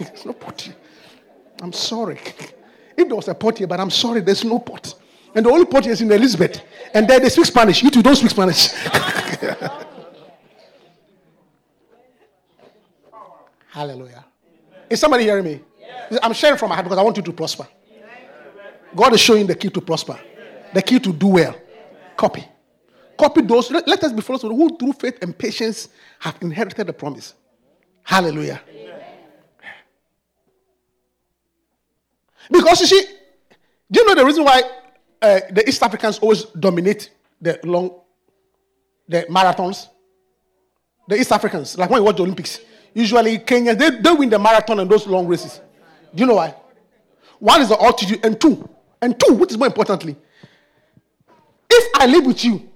[0.00, 0.74] there's no port here.
[1.60, 2.18] I'm sorry.
[2.96, 4.92] If there was a port here, but I'm sorry, there's no port.
[5.36, 6.60] And the only port is in Elizabeth.
[6.92, 7.80] And there they speak Spanish.
[7.80, 8.70] You two don't speak Spanish.
[13.72, 14.22] Hallelujah.
[14.90, 15.60] Is somebody hearing me?
[16.22, 17.66] I'm sharing from my heart because I want you to prosper.
[18.94, 20.20] God is showing the key to prosper,
[20.74, 21.56] the key to do well.
[22.14, 22.44] Copy.
[23.16, 23.70] Copy those.
[23.70, 27.32] Let, let us be followers who, through faith and patience, have inherited the promise.
[28.02, 28.60] Hallelujah.
[32.50, 33.04] Because you see,
[33.90, 34.62] do you know the reason why
[35.22, 37.10] uh, the East Africans always dominate
[37.40, 38.02] the long,
[39.08, 39.88] the marathons?
[41.08, 42.60] The East Africans, like when you watch the Olympics,
[42.94, 45.60] usually Kenyans, they, they win the marathon and those long races.
[46.14, 46.54] Do you know why?
[47.38, 48.68] One is the altitude, and two,
[49.00, 50.16] and two, which is more importantly,
[51.68, 52.68] if I live with you,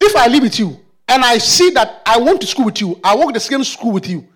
[0.00, 2.98] if I live with you, and I see that I want to school with you,
[3.02, 4.26] I work the same school with you,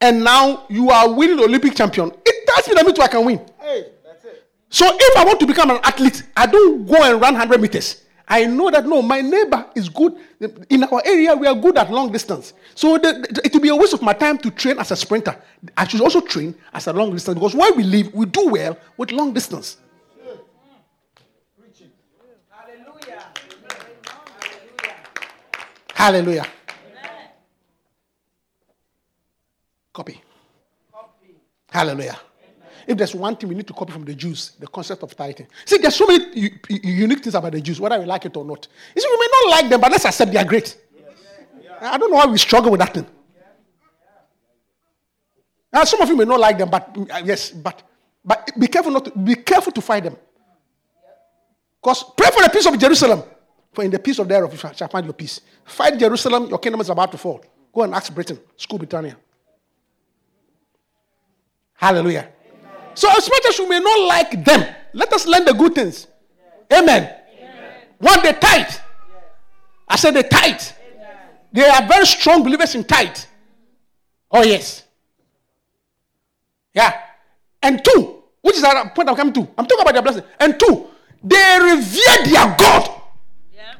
[0.00, 3.08] and now you are winning the Olympic champion, it tells me that me too I
[3.08, 3.38] can win.
[3.60, 4.44] Hey, that's it.
[4.68, 8.03] So if I want to become an athlete, I don't go and run 100 meters.
[8.26, 10.14] I know that no, my neighbor is good.
[10.70, 12.54] In our area, we are good at long distance.
[12.74, 15.36] So the, it will be a waste of my time to train as a sprinter.
[15.76, 18.78] I should also train as a long distance because where we live, we do well
[18.96, 19.76] with long distance.
[22.50, 23.30] Hallelujah.
[25.94, 26.46] Hallelujah.
[29.92, 30.20] Copy.
[31.70, 32.18] Hallelujah.
[32.86, 35.46] If there's one thing we need to copy from the Jews, the concept of tithing.
[35.64, 38.36] See, there's so many u- u- unique things about the Jews, whether we like it
[38.36, 38.66] or not.
[38.94, 40.76] You see, we may not like them, but let's accept they are great.
[41.80, 43.06] I don't know why we struggle with that thing.
[45.72, 47.82] Now, some of you may not like them, but uh, yes, but
[48.24, 50.16] but be careful not to, be careful to fight them.
[51.82, 53.22] Because pray for the peace of Jerusalem.
[53.72, 55.40] For in the peace of thereof you shall shall find your peace.
[55.64, 57.44] Fight Jerusalem, your kingdom is about to fall.
[57.72, 59.16] Go and ask Britain, school Britannia.
[61.74, 62.28] Hallelujah.
[62.94, 66.06] So as much as you may not like them, let us learn the good things.
[66.72, 67.12] Amen.
[67.98, 68.72] One, they tithe.
[69.88, 70.62] I said they tithe.
[71.52, 73.16] They are very strong believers in tithe.
[74.30, 74.82] Oh, yes.
[76.72, 76.92] Yeah.
[77.62, 79.48] And two, which is the point I'm coming to.
[79.56, 80.24] I'm talking about their blessing.
[80.40, 80.88] And two,
[81.22, 82.90] they revere their God.
[83.54, 83.74] Yeah.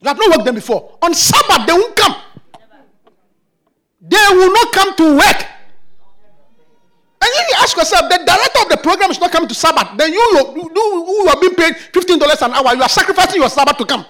[0.00, 0.98] You have not worked them before.
[1.02, 2.16] On Sabbath, they won't come.
[4.00, 5.46] They will not come to work.
[7.24, 10.12] And you ask yourself, the director of the program is not coming to Sabbath, then
[10.12, 10.20] you,
[10.56, 13.86] you, you, you are being paid $15 an hour, you are sacrificing your Sabbath to
[13.86, 14.04] come.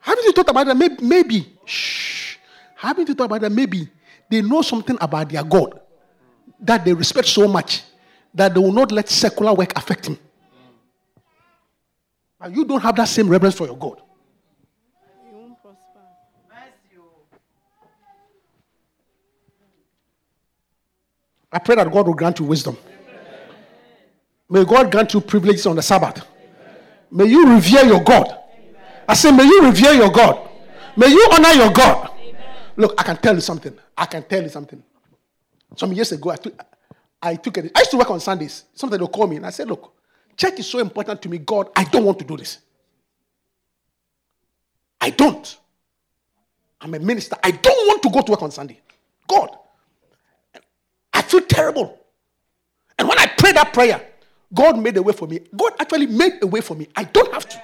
[0.00, 0.76] Haven't you thought about that?
[0.76, 2.36] Maybe, maybe, shh.
[2.74, 3.52] Haven't you thought about that?
[3.52, 3.86] Maybe
[4.30, 5.78] they know something about their God
[6.60, 7.82] that they respect so much
[8.32, 10.18] that they will not let secular work affect him.
[12.40, 14.00] And you don't have that same reverence for your God.
[21.52, 22.76] I pray that God will grant you wisdom.
[24.48, 26.24] May God grant you privileges on the Sabbath.
[27.10, 28.36] May you revere your God.
[29.08, 30.48] I say, may you revere your God.
[30.96, 32.10] May you honor your God.
[32.76, 33.76] Look, I can tell you something.
[33.96, 34.82] I can tell you something.
[35.76, 36.64] Some years ago, I took,
[37.22, 37.72] I took it.
[37.74, 38.64] I used to work on Sundays.
[38.74, 39.92] Sometimes they'll call me and I said, Look,
[40.36, 41.38] church is so important to me.
[41.38, 42.58] God, I don't want to do this.
[45.00, 45.58] I don't.
[46.80, 47.36] I'm a minister.
[47.42, 48.80] I don't want to go to work on Sunday.
[49.28, 49.56] God,
[51.30, 51.98] feel terrible.
[52.98, 54.00] And when I prayed that prayer,
[54.52, 55.40] God made a way for me.
[55.56, 56.88] God actually made a way for me.
[56.96, 57.62] I don't have to.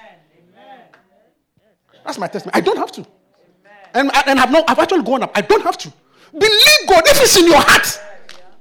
[2.05, 2.55] That's my testimony.
[2.55, 3.05] I don't have to.
[3.93, 5.31] And, and I've, not, I've actually gone up.
[5.35, 5.91] I don't have to.
[6.31, 7.99] Believe God if it's in your heart.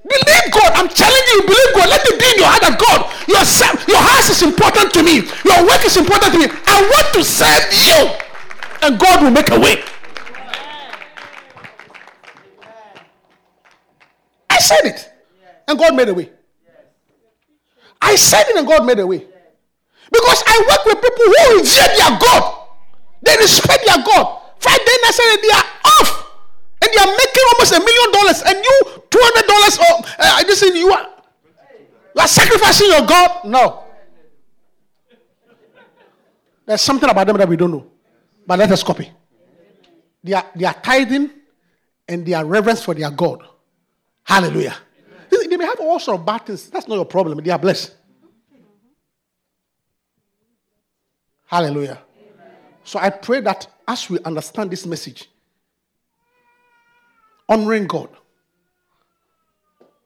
[0.03, 0.73] Believe God.
[0.75, 1.89] I'm telling you, believe God.
[1.91, 3.43] Let it be in your heart that God, your,
[3.87, 5.27] your house is important to me.
[5.47, 6.47] Your work is important to me.
[6.67, 8.01] I want to serve you.
[8.83, 9.83] And God will make a way.
[14.57, 15.13] I said it.
[15.69, 16.31] And God made a way.
[18.01, 19.27] I said it and God made a way.
[20.11, 22.43] Because I work with people who revere their God.
[23.23, 24.41] They respect their God.
[24.59, 25.69] Friday night, Saturday, they are
[26.01, 26.11] off.
[26.81, 28.43] And they are making almost a million dollars.
[28.47, 28.77] And you,
[29.11, 31.07] $200 or uh, this is you are,
[32.15, 33.45] you are sacrificing your God?
[33.45, 33.85] No.
[36.65, 37.87] There's something about them that we don't know.
[38.47, 39.11] But let us copy.
[40.25, 41.31] They are, they are tithing
[42.09, 43.43] and their reverence for their God.
[44.27, 44.77] Hallelujah.
[45.31, 46.69] They may have all sorts of bad things.
[46.69, 47.39] That's not your problem.
[47.43, 47.95] They are blessed.
[51.47, 52.03] Hallelujah.
[52.83, 55.31] So I pray that as we understand this message,
[57.49, 58.09] honoring God,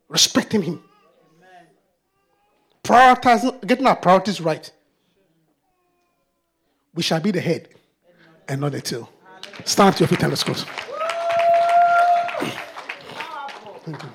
[0.08, 0.82] respecting Him,
[2.84, 4.70] prioritizing, getting our priorities right,
[6.94, 7.68] we shall be the head
[8.46, 9.10] and not the tail.
[9.64, 10.54] Stand to your feet and let's go.
[13.90, 14.10] Thank you.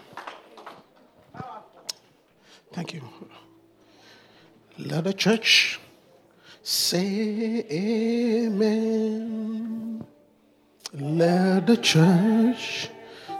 [2.72, 3.02] Thank you.
[4.78, 5.82] Let the church
[6.64, 7.66] say
[8.50, 9.26] amen.
[10.94, 12.90] Let the church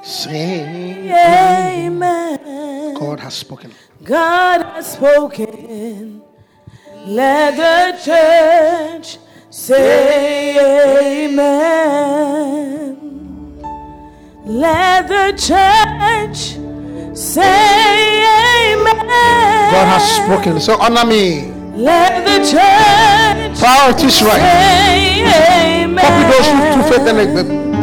[0.04, 1.10] say
[1.86, 2.96] Amen.
[2.96, 3.72] God has spoken.
[4.04, 6.22] God has spoken.
[7.06, 9.20] Let the church
[9.50, 10.58] say
[11.28, 12.85] amen.
[14.48, 16.54] Let the church
[17.18, 18.22] say
[18.70, 19.08] amen.
[19.74, 20.60] God has spoken.
[20.60, 21.52] So honor me.
[21.74, 24.38] Let the church Priorities right.
[24.38, 25.98] say amen.
[25.98, 27.18] Copy those who through faith and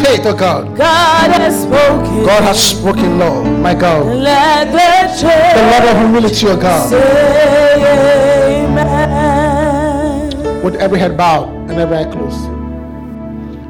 [0.07, 0.77] faith, oh God.
[0.77, 2.25] God has spoken.
[2.25, 4.07] God has spoken, Lord, my God.
[4.07, 6.89] Let the church The Lord of humility, oh God.
[6.91, 10.63] say amen.
[10.63, 12.45] With every head bowed and every eye closed.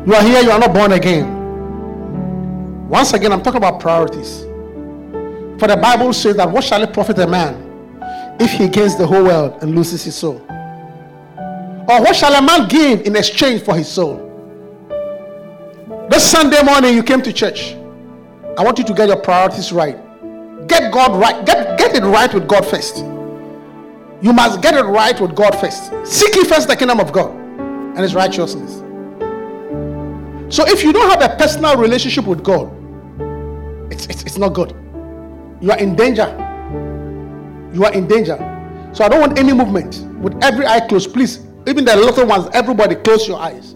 [0.06, 1.41] You are here, you are not born again.
[2.92, 4.42] Once again, I'm talking about priorities.
[5.58, 9.06] For the Bible says that what shall it profit a man if he gains the
[9.06, 10.36] whole world and loses his soul?
[11.88, 14.28] Or what shall a man gain in exchange for his soul?
[16.10, 17.72] This Sunday morning you came to church.
[18.58, 19.96] I want you to get your priorities right.
[20.68, 21.46] Get God right.
[21.46, 22.98] Get, get it right with God first.
[24.20, 25.90] You must get it right with God first.
[26.04, 28.80] Seek ye first the kingdom of God and his righteousness.
[30.54, 32.81] So if you don't have a personal relationship with God,
[34.32, 34.70] it's, not good.
[35.60, 36.26] You are in danger.
[37.74, 38.38] You are in danger.
[38.94, 40.06] So I don't want any movement.
[40.22, 43.72] With every eye closed, please, even the little ones, everybody close your eyes.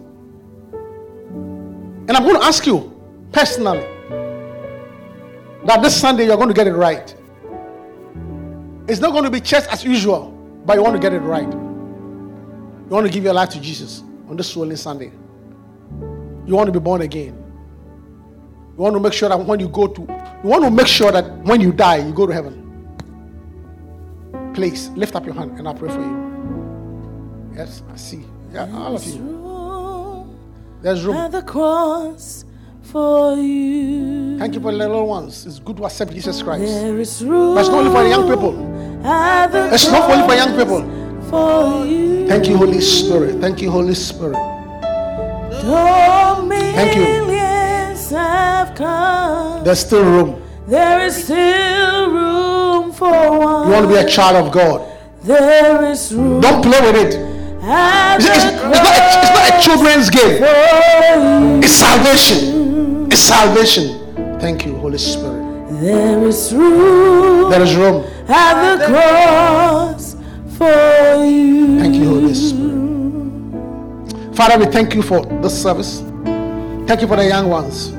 [2.08, 2.98] And I'm going to ask you
[3.32, 3.86] personally
[5.66, 7.14] that this Sunday you're going to get it right.
[8.88, 10.30] It's not going to be church as usual,
[10.64, 11.52] but you want to get it right.
[11.52, 15.12] You want to give your life to Jesus on this swollen Sunday.
[16.46, 17.45] You want to be born again.
[18.76, 21.10] You want to make sure that when you go to, you want to make sure
[21.10, 22.62] that when you die, you go to heaven.
[24.52, 27.52] Please lift up your hand and I'll pray for you.
[27.56, 28.26] Yes, I see.
[28.52, 30.36] Yeah, all of you.
[30.82, 31.16] There's room.
[31.16, 32.44] at the cross
[32.82, 34.38] for you.
[34.38, 35.46] Thank you for the little ones.
[35.46, 36.64] It's good to accept Jesus Christ.
[36.64, 38.52] There is room But it's not only for the young people.
[39.72, 40.82] It's not only for young people.
[41.30, 42.28] For you.
[42.28, 43.40] Thank you, Holy Spirit.
[43.40, 44.36] Thank you, Holy Spirit.
[46.76, 47.55] Thank you.
[48.10, 50.42] Have come There's still room.
[50.66, 53.66] There is still room for one.
[53.68, 54.82] You want to be a child of God.
[55.22, 56.40] There is room.
[56.40, 57.14] Don't play with it.
[57.68, 60.42] It's, it's- it's not, a, it's not a children's game.
[61.62, 63.06] It's salvation.
[63.10, 64.38] It's salvation.
[64.40, 65.44] Thank you, Holy Spirit.
[65.80, 68.04] There is room There is room.
[68.28, 70.14] at the cross
[70.56, 71.78] for you.
[71.80, 72.66] Thank you, Holy Spirit.
[74.36, 76.02] Father, we thank you for this service.
[76.86, 77.92] Thank you for the young ones.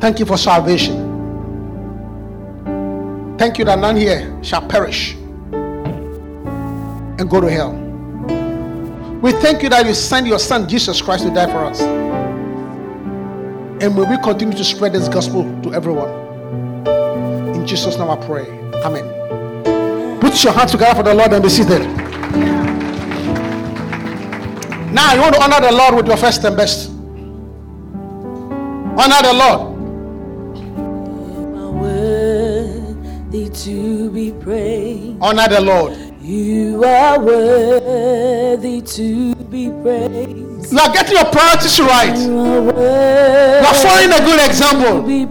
[0.00, 1.06] Thank you for salvation.
[3.38, 5.14] Thank you that none here shall perish
[7.18, 7.72] and go to hell.
[9.22, 11.80] We thank you that you sent your son Jesus Christ to die for us.
[13.80, 16.10] And may we continue to spread this gospel to everyone.
[17.54, 18.46] In Jesus' name I pray.
[18.84, 20.20] Amen.
[20.20, 21.82] Put your hands together for the Lord and be seated.
[24.92, 26.97] Now you want to honor the Lord with your first and best.
[29.00, 29.60] Honor the Lord.
[31.56, 35.18] are worthy to be praised.
[35.22, 35.96] Honor the Lord.
[36.20, 40.72] You are worthy to be praised.
[40.72, 42.18] Now get your priorities right.
[42.18, 45.08] You are you are following a good example.
[45.08, 45.28] You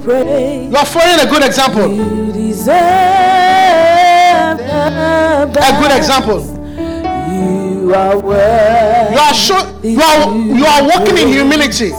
[0.77, 1.94] are following a good example.
[1.94, 2.77] You deserve.
[5.60, 6.39] A good example.
[7.34, 9.14] You are worthy.
[9.14, 11.91] You are show, you are you are walking in humility.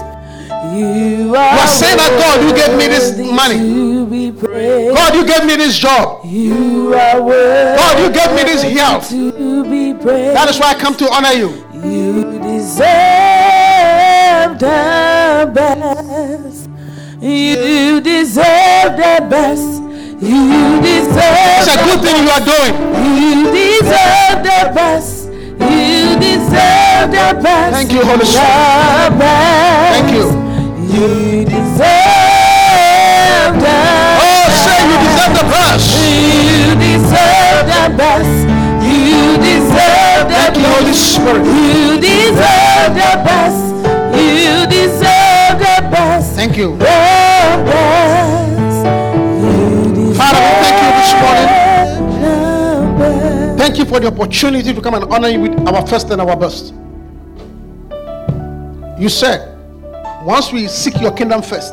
[0.76, 3.58] You are, saying that, God, you gave me this money.
[3.58, 4.96] To be praised.
[4.96, 6.24] God, you gave me this job.
[6.24, 9.08] You are God, you gave me this health.
[9.08, 10.36] to be praised.
[10.36, 11.64] That is why I come to honor you.
[11.74, 12.88] You deserve
[14.58, 16.68] the best.
[17.20, 19.82] You deserve the best.
[20.20, 21.68] You deserve the best.
[21.68, 22.74] It's a good thing you are doing.
[23.18, 25.26] You deserve the best.
[25.60, 27.74] You deserve the best.
[27.74, 29.18] Thank you, Holy Spirit.
[29.18, 30.47] Thank you.
[30.88, 31.86] You deserve
[33.60, 33.76] the
[34.20, 35.86] Oh, say you deserve the best.
[36.00, 38.34] You deserve the best.
[38.82, 40.64] You deserve the Thank you.
[40.64, 41.44] Holy Spirit.
[41.44, 43.62] You deserve the best.
[44.16, 46.34] You deserve the best.
[46.34, 46.68] Thank you.
[46.78, 46.84] The
[47.68, 48.86] best.
[49.98, 51.48] You Father, we thank you this morning.
[53.58, 56.34] Thank you for the opportunity to come and honor you with our first and our
[56.36, 56.72] best.
[58.98, 59.57] You said,
[60.28, 61.72] once we seek your kingdom first,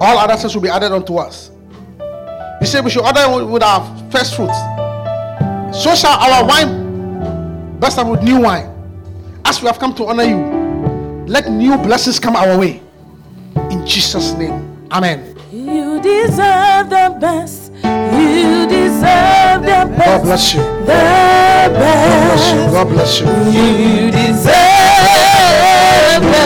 [0.00, 1.50] all other things will be added unto us.
[2.60, 4.56] You said we should order with- our first fruits.
[5.72, 8.70] So shall our wine best with new wine.
[9.44, 12.80] As we have come to honor you, let new blessings come our way.
[13.70, 14.86] In Jesus' name.
[14.92, 15.34] Amen.
[15.50, 17.65] You deserve the best.
[18.16, 20.06] You deserve the best.
[20.06, 20.62] God bless you.
[20.86, 21.26] The
[21.66, 22.60] Bless you.
[22.70, 23.26] God bless you.
[23.26, 24.56] You deserve
[26.22, 26.36] the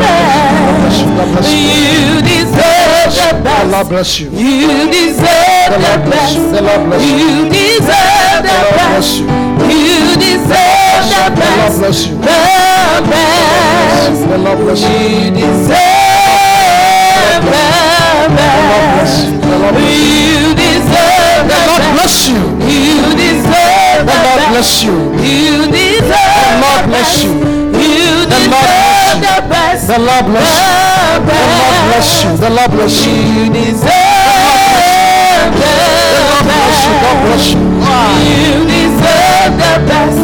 [0.00, 0.98] best.
[1.06, 1.60] God bless you.
[1.60, 4.26] You deserve the The Lord bless you.
[4.30, 6.36] You deserve The the Lord bless best.
[6.36, 6.42] you.
[6.50, 7.16] The bless you.
[7.20, 8.90] You deserve the best.
[8.90, 9.26] bless you.
[9.70, 11.78] You deserve the best.
[11.78, 12.14] bless you.
[12.16, 12.36] The
[13.10, 13.40] best.
[14.60, 14.88] Bless you.
[14.90, 15.80] You deserve
[17.44, 17.64] the
[18.36, 19.20] best.
[19.50, 20.29] Lord bless you.
[24.00, 24.50] The Lord best.
[24.50, 24.94] bless you.
[25.20, 27.24] You deserve The Lord bless best.
[27.24, 27.32] you.
[27.80, 29.26] You The Lord bless deserve you.
[29.26, 29.82] the best.
[29.90, 30.64] The Lord bless you.
[31.26, 32.24] The Lord bless best.
[32.24, 32.30] you.
[32.40, 33.12] The Lord bless you.
[33.12, 33.90] You deserve
[35.50, 35.80] the you.
[36.30, 36.80] God best.
[37.24, 37.60] bless you.
[38.24, 40.20] You deserve the best.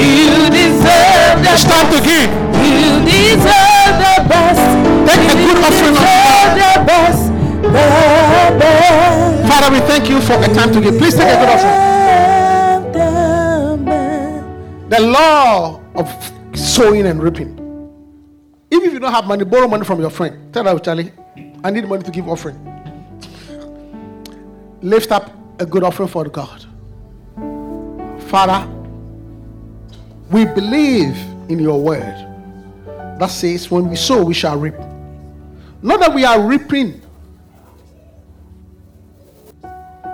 [0.00, 2.30] You deserve the It's time to give.
[2.64, 4.64] You deserve the best.
[5.08, 6.04] Take a good offering of
[6.86, 7.22] best.
[7.60, 7.72] The
[8.60, 9.48] best.
[9.48, 10.96] Father, we thank you for a time to give.
[10.98, 11.90] Please take a good offering.
[14.90, 17.52] The law of sowing and reaping.
[18.72, 20.52] Even if you don't have money, borrow money from your friend.
[20.52, 21.12] Tell her, Charlie,
[21.62, 22.58] I need money to give offering.
[24.82, 25.30] Lift up
[25.60, 26.66] a good offering for God.
[28.22, 28.68] Father,
[30.32, 31.16] we believe
[31.48, 32.26] in your word
[33.20, 34.74] that says, when we sow, we shall reap.
[35.82, 37.00] Not that we are reaping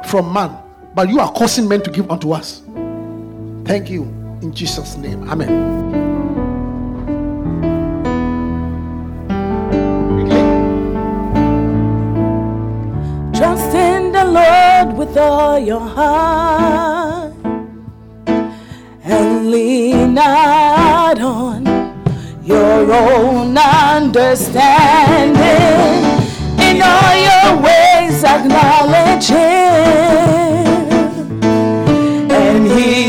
[0.05, 0.55] from man,
[0.95, 2.61] but you are causing men to give unto us.
[3.65, 5.29] Thank you in Jesus' name.
[5.29, 5.51] Amen.
[13.35, 17.35] Trust in the Lord with all your heart
[19.05, 21.67] and lean not on
[22.45, 24.15] your own understanding.
[26.69, 30.66] In all your ways, acknowledge Him,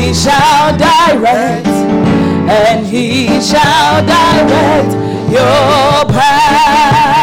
[0.08, 4.92] He shall direct, and He shall direct
[5.30, 7.17] your path.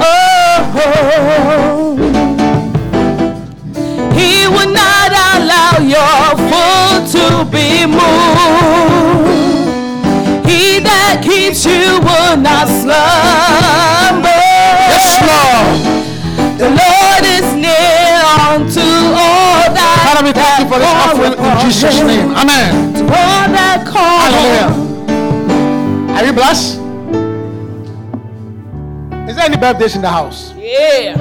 [0.00, 1.96] Oh,
[4.12, 9.28] He will not allow your foot to be moved.
[10.46, 14.28] He that keeps you will not slumber.
[14.92, 15.78] Yes, Lord.
[16.58, 18.18] The Lord is near
[18.50, 18.82] unto
[19.14, 22.34] all that Father, we thank you for this offering in Jesus' name.
[22.34, 22.87] Amen.
[23.78, 26.12] To call Hallelujah.
[26.12, 26.78] Are you blessed?
[29.28, 30.52] Is there any birthdays in the house?
[30.54, 31.16] Yeah.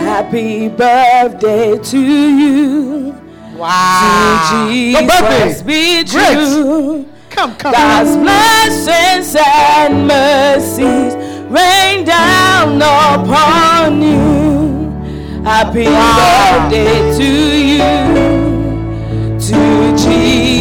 [0.00, 3.14] Happy birthday to you.
[3.56, 4.66] Wow.
[4.68, 5.66] To Your Jesus birthday.
[5.66, 7.06] be Great.
[7.30, 7.72] Come, come.
[7.72, 11.14] God's blessings and mercies
[11.50, 15.42] rain down upon you.
[15.44, 17.61] Happy birthday to you.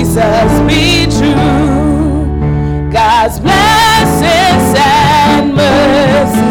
[0.01, 2.89] Jesus be true.
[2.91, 6.41] God's blessings and mercy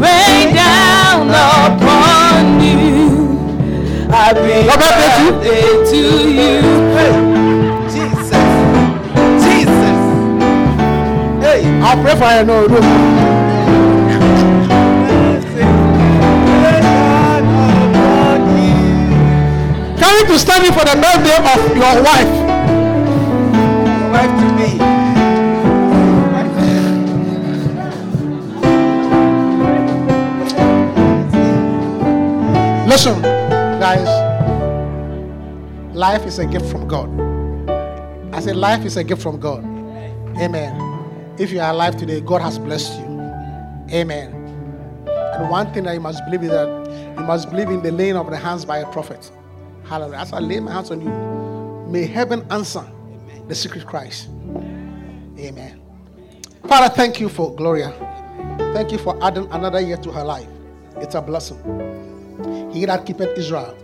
[0.00, 3.36] rain down upon you.
[4.08, 6.02] Happy What birthday to?
[6.32, 6.62] you.
[7.92, 8.48] Jesus.
[9.44, 10.00] Jesus.
[11.44, 11.60] Hey.
[11.82, 12.44] I'll pray for you.
[12.46, 12.80] No, no.
[19.98, 22.02] Can you to stand for the birthday of your?
[22.02, 22.47] Wife
[32.88, 34.08] Listen, guys.
[35.94, 37.10] Life is a gift from God.
[38.34, 39.62] I said, life is a gift from God.
[40.38, 41.34] Amen.
[41.38, 43.04] If you are alive today, God has blessed you.
[43.90, 44.32] Amen.
[45.06, 48.16] And one thing that you must believe is that you must believe in the laying
[48.16, 49.30] of the hands by a prophet.
[49.84, 50.20] Hallelujah.
[50.20, 52.90] As I lay my hands on you, may heaven answer
[53.48, 54.30] the secret Christ.
[55.38, 55.78] Amen.
[56.66, 57.92] Father, thank you for Gloria.
[58.72, 60.48] Thank you for adding another year to her life.
[60.96, 61.97] It's a blessing.
[62.72, 63.76] He that keepeth Israel,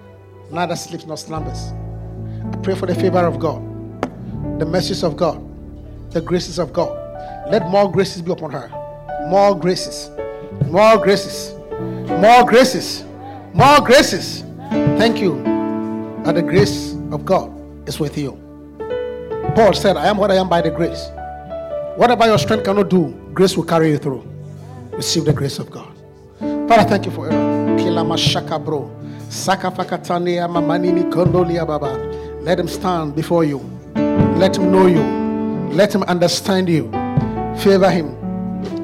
[0.50, 1.72] neither sleeps nor slumbers.
[2.52, 3.62] I pray for the favor of God,
[4.58, 5.40] the mercies of God,
[6.10, 7.00] the graces of God.
[7.50, 8.68] Let more graces be upon her.
[9.28, 10.10] More graces,
[10.66, 11.54] more graces,
[12.20, 13.04] more graces,
[13.52, 14.42] more graces.
[14.98, 15.42] Thank you
[16.24, 17.50] that the grace of God
[17.88, 18.40] is with you.
[19.54, 21.08] Paul said, I am what I am by the grace.
[21.96, 24.28] Whatever your strength cannot do, grace will carry you through.
[24.92, 25.92] Receive the grace of God.
[26.38, 27.43] Father, thank you for Aaron.
[27.94, 28.90] Kilama shaka bro.
[29.28, 31.96] Saka fakatania mamanini kondolia baba.
[32.42, 33.58] Let him stand before you.
[34.36, 35.00] Let him know you.
[35.72, 36.90] Let him understand you.
[37.58, 38.16] Favor him.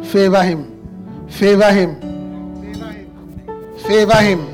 [0.05, 1.27] Favor him.
[1.29, 1.97] Favor him.
[3.79, 4.47] Favor him.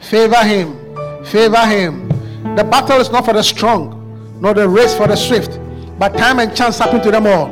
[0.00, 1.24] Favor him.
[1.26, 2.08] Favor him.
[2.56, 5.60] The battle is not for the strong, nor the race for the swift,
[5.98, 7.48] but time and chance happen to them all.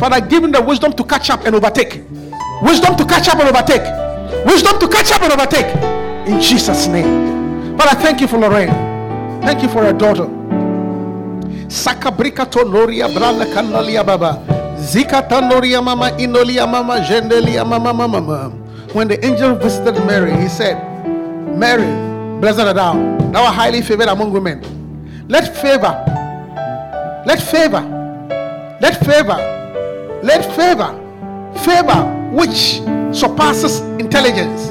[0.00, 2.02] Father, give him the wisdom to catch up and overtake.
[2.62, 3.86] Wisdom to catch up and overtake.
[4.44, 5.89] Wisdom to catch up and overtake.
[6.26, 7.76] In Jesus' name.
[7.78, 8.70] Father, thank you for Lorraine.
[9.42, 10.26] Thank you for her daughter.
[11.68, 14.42] Sakabrika tonoria branda kanalia baba.
[14.78, 18.50] Zika tanoria mama inolia mama jendelia mama mama.
[18.92, 20.76] When the angel visited Mary, he said,
[21.56, 21.86] Mary,
[22.40, 22.94] blessed art thou,
[23.30, 24.60] thou art highly favored among women.
[25.28, 25.94] Let favor,
[27.24, 27.80] let favor,
[28.80, 29.38] let favor,
[30.22, 30.90] let favor,
[31.64, 32.02] favor
[32.32, 32.80] which
[33.16, 34.70] surpasses intelligence,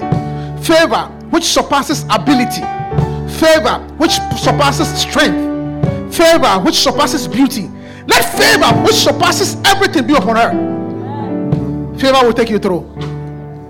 [0.67, 2.61] favor which surpasses ability,
[3.39, 7.69] favor which surpasses strength, favor which surpasses beauty.
[8.07, 11.97] Let favor which surpasses everything be upon her.
[11.99, 12.81] Favor will take you through.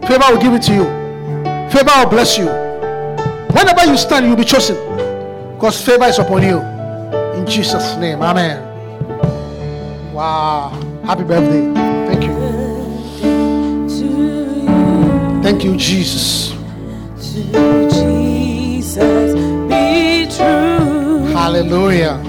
[0.07, 0.83] Favor will give it to you.
[1.69, 2.45] Favor will bless you.
[3.55, 4.77] Whenever you stand, you'll be chosen.
[5.55, 6.59] Because favor is upon you.
[7.37, 8.21] In Jesus' name.
[8.21, 8.63] Amen.
[10.13, 10.69] Wow.
[11.05, 11.73] Happy birthday.
[12.07, 12.39] Thank you.
[15.41, 16.53] Thank you, Jesus.
[17.39, 19.33] To Jesus
[19.69, 21.23] be true.
[21.31, 22.21] Hallelujah.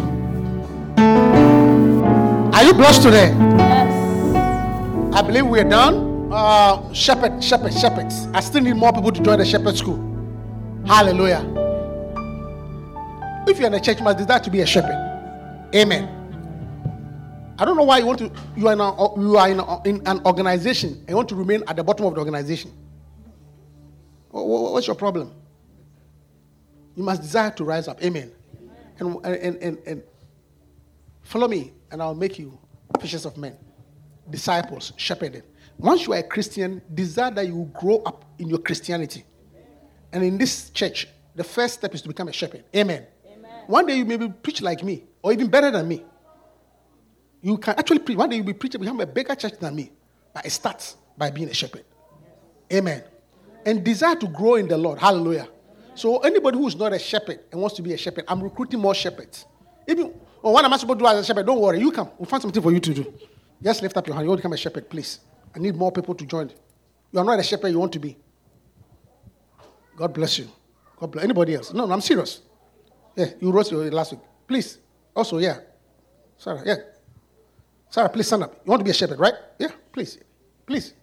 [2.55, 3.35] Are you blessed today?
[3.59, 5.15] Yes.
[5.15, 6.31] I believe we're done.
[6.33, 8.29] Uh, shepherd, shepherd, shepherds.
[8.33, 9.99] I still need more people to join the shepherd school.
[10.87, 11.45] Hallelujah.
[13.49, 14.95] If you're in a church, you must desire to be a shepherd.
[15.75, 16.09] Amen.
[17.59, 18.31] I don't know why you want to.
[18.57, 21.35] You are in, a, you are in, a, in an organization and you want to
[21.35, 22.73] remain at the bottom of the organization.
[24.31, 25.33] Wha- wha- What's your problem?
[26.97, 28.03] You must desire to rise up.
[28.03, 28.33] Amen.
[28.99, 30.03] And, and, and, and
[31.23, 32.59] follow me, and I'll make you
[33.01, 33.57] fishers of men,
[34.29, 35.45] disciples, shepherded.
[35.79, 39.25] Once you are a Christian, desire that you will grow up in your Christianity.
[40.13, 42.65] And in this church, the first step is to become a shepherd.
[42.77, 43.07] Amen.
[43.67, 46.05] One day you may be preach like me, or even better than me.
[47.41, 48.19] You can actually preach.
[48.19, 49.93] One day you'll be preaching, become a bigger church than me.
[50.35, 51.85] But it starts by being a shepherd.
[52.73, 53.03] Amen.
[53.65, 54.99] And desire to grow in the Lord.
[54.99, 55.49] Hallelujah.
[55.95, 58.81] So anybody who is not a shepherd and wants to be a shepherd, I'm recruiting
[58.81, 59.45] more shepherds.
[59.87, 61.47] Even oh, what am I supposed to do as a shepherd?
[61.47, 62.11] Don't worry, you come.
[62.19, 63.15] We'll find something for you to do.
[63.63, 64.25] Just lift up your hand.
[64.25, 65.21] You want to become a shepherd, please.
[65.55, 66.51] I need more people to join.
[67.13, 68.17] You are not a shepherd, you want to be.
[69.97, 70.49] God bless you.
[70.99, 71.73] God bless anybody else.
[71.75, 72.41] No, no, I'm serious.
[73.17, 74.21] Yeah, you wrote your last week.
[74.47, 74.79] Please.
[75.15, 75.59] Also, yeah.
[76.39, 76.77] Sarah, yeah.
[77.91, 78.55] Sarah, please stand up.
[78.65, 79.35] You want to be a shepherd, right?
[79.59, 80.19] Yeah, please.
[80.65, 80.95] Please.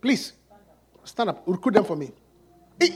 [0.00, 0.32] Please.
[1.04, 1.42] Stand up.
[1.46, 2.10] Recruit them for me.
[2.80, 2.88] Eh,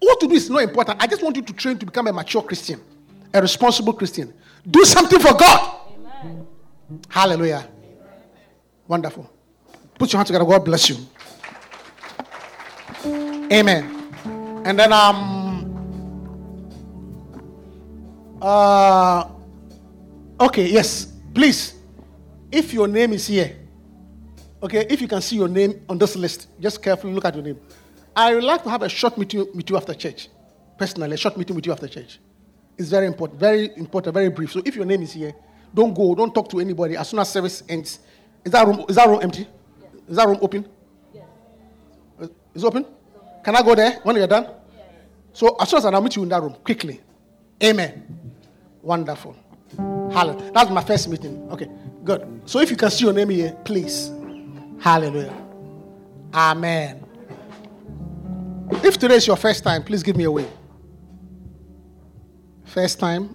[0.00, 1.02] what to do is not important.
[1.02, 2.80] I just want you to train to become a mature Christian,
[3.32, 4.32] a responsible Christian.
[4.68, 5.80] Do something for God.
[6.20, 6.46] Amen.
[7.08, 7.68] Hallelujah.
[8.86, 9.30] Wonderful.
[9.98, 10.44] Put your hands together.
[10.44, 10.96] God bless you.
[13.52, 14.62] Amen.
[14.64, 15.44] And then um
[18.40, 19.28] uh
[20.40, 21.12] okay, yes.
[21.34, 21.74] Please,
[22.50, 23.56] if your name is here,
[24.64, 27.44] okay, if you can see your name on this list, just carefully look at your
[27.44, 27.60] name.
[28.16, 30.28] I would like to have a short meeting with you after church.
[30.78, 32.18] Personally, a short meeting with you after church.
[32.78, 34.52] It's very important, very important, very brief.
[34.52, 35.34] So if your name is here,
[35.72, 36.96] don't go, don't talk to anybody.
[36.96, 37.98] As soon as service ends,
[38.44, 39.46] is that room, is that room empty?
[39.80, 39.90] Yes.
[40.08, 40.68] Is that room open?
[41.12, 41.24] Yes.
[42.54, 42.86] Is it open?
[43.44, 44.44] Can I go there when you're done?
[44.44, 44.86] Yes.
[45.32, 47.00] So as soon as I meet you in that room, quickly.
[47.62, 48.32] Amen.
[48.82, 49.36] Wonderful.
[49.76, 50.50] Hallelujah.
[50.52, 51.48] That's my first meeting.
[51.50, 51.68] Okay,
[52.04, 52.42] good.
[52.46, 54.10] So if you can see your name here, please.
[54.84, 55.34] Hallelujah.
[56.34, 57.02] Amen.
[58.82, 60.50] If today is your first time, please give me a wave.
[62.64, 63.34] First time.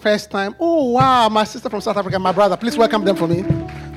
[0.00, 0.56] First time.
[0.58, 1.28] Oh, wow.
[1.28, 2.56] My sister from South Africa, my brother.
[2.56, 3.44] Please welcome them for me.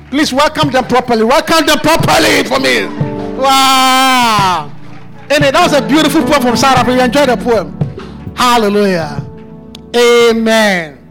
[0.08, 1.24] Please welcome them properly.
[1.24, 2.86] Welcome them properly for me.
[3.36, 4.72] Wow.
[5.28, 6.98] And that was a beautiful poem from South Africa.
[6.98, 8.36] You enjoyed the poem.
[8.36, 9.28] Hallelujah.
[9.96, 11.04] Amen.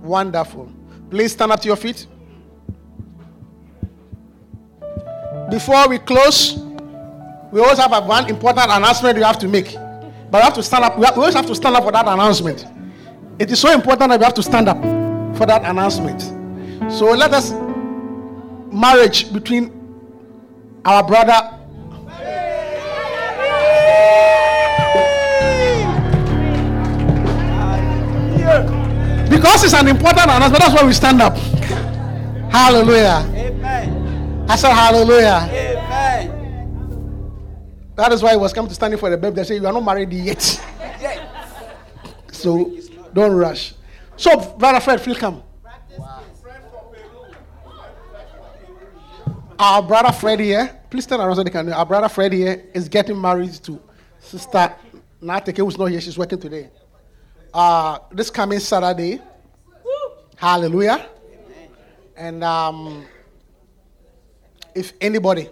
[0.00, 0.72] Wonderful.
[1.10, 2.06] Please stand up to your feet.
[5.54, 6.56] Before we close,
[7.52, 9.72] we always have one important announcement we have to make.
[10.28, 10.98] But we have to stand up.
[10.98, 12.66] We, have, we always have to stand up for that announcement.
[13.38, 14.82] It is so important that we have to stand up
[15.36, 16.22] for that announcement.
[16.92, 17.52] So let us
[18.72, 19.70] marriage between
[20.84, 21.60] our brother
[29.30, 31.36] Because it's an important announcement, that's why we stand up.
[32.52, 33.24] Hallelujah.
[33.28, 33.53] Amen.
[34.48, 35.48] I said hallelujah.
[35.50, 36.40] Amen.
[37.96, 39.36] That is why he was coming to standing for the baby.
[39.36, 40.42] They say you are not married yet.
[42.32, 42.72] so
[43.12, 43.74] don't rush.
[44.16, 45.42] So, brother Fred, feel come.
[49.58, 51.72] Our brother Fred here, please stand around so they can know.
[51.72, 53.80] Our brother Fred here is getting married to
[54.18, 54.74] sister
[55.22, 56.00] Nateke, who's not here.
[56.00, 56.70] She's working today
[57.54, 59.20] uh, this coming Saturday.
[60.36, 61.08] Hallelujah.
[61.30, 61.68] Amen.
[62.16, 63.06] And um,
[64.74, 65.48] if anybody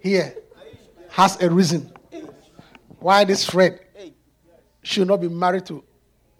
[0.00, 0.34] here
[1.10, 1.92] has a reason
[2.98, 3.80] why this Fred
[4.82, 5.84] should not be married to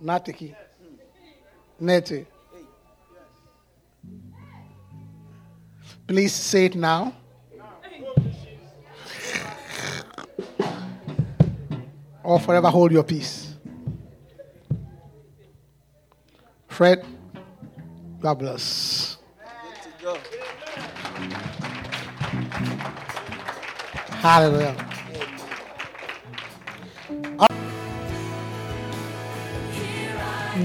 [0.02, 0.54] Natiki,
[1.80, 2.26] Nete,
[6.06, 7.14] please say it now.
[12.30, 13.56] or forever hold your peace.
[16.68, 17.04] Fred,
[18.20, 19.18] God bless.
[24.20, 24.76] Hallelujah.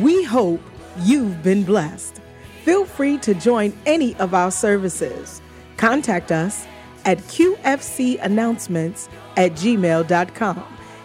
[0.01, 0.59] We hope
[0.99, 2.19] you've been blessed.
[2.63, 5.41] Feel free to join any of our services.
[5.77, 6.67] Contact us
[7.05, 9.07] at qfcannouncements
[9.37, 10.63] at gmail.com.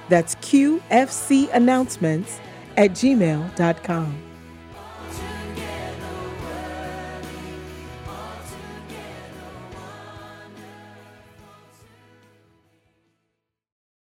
[0.09, 2.41] That's qfcannouncements
[2.77, 4.30] at gmail.com.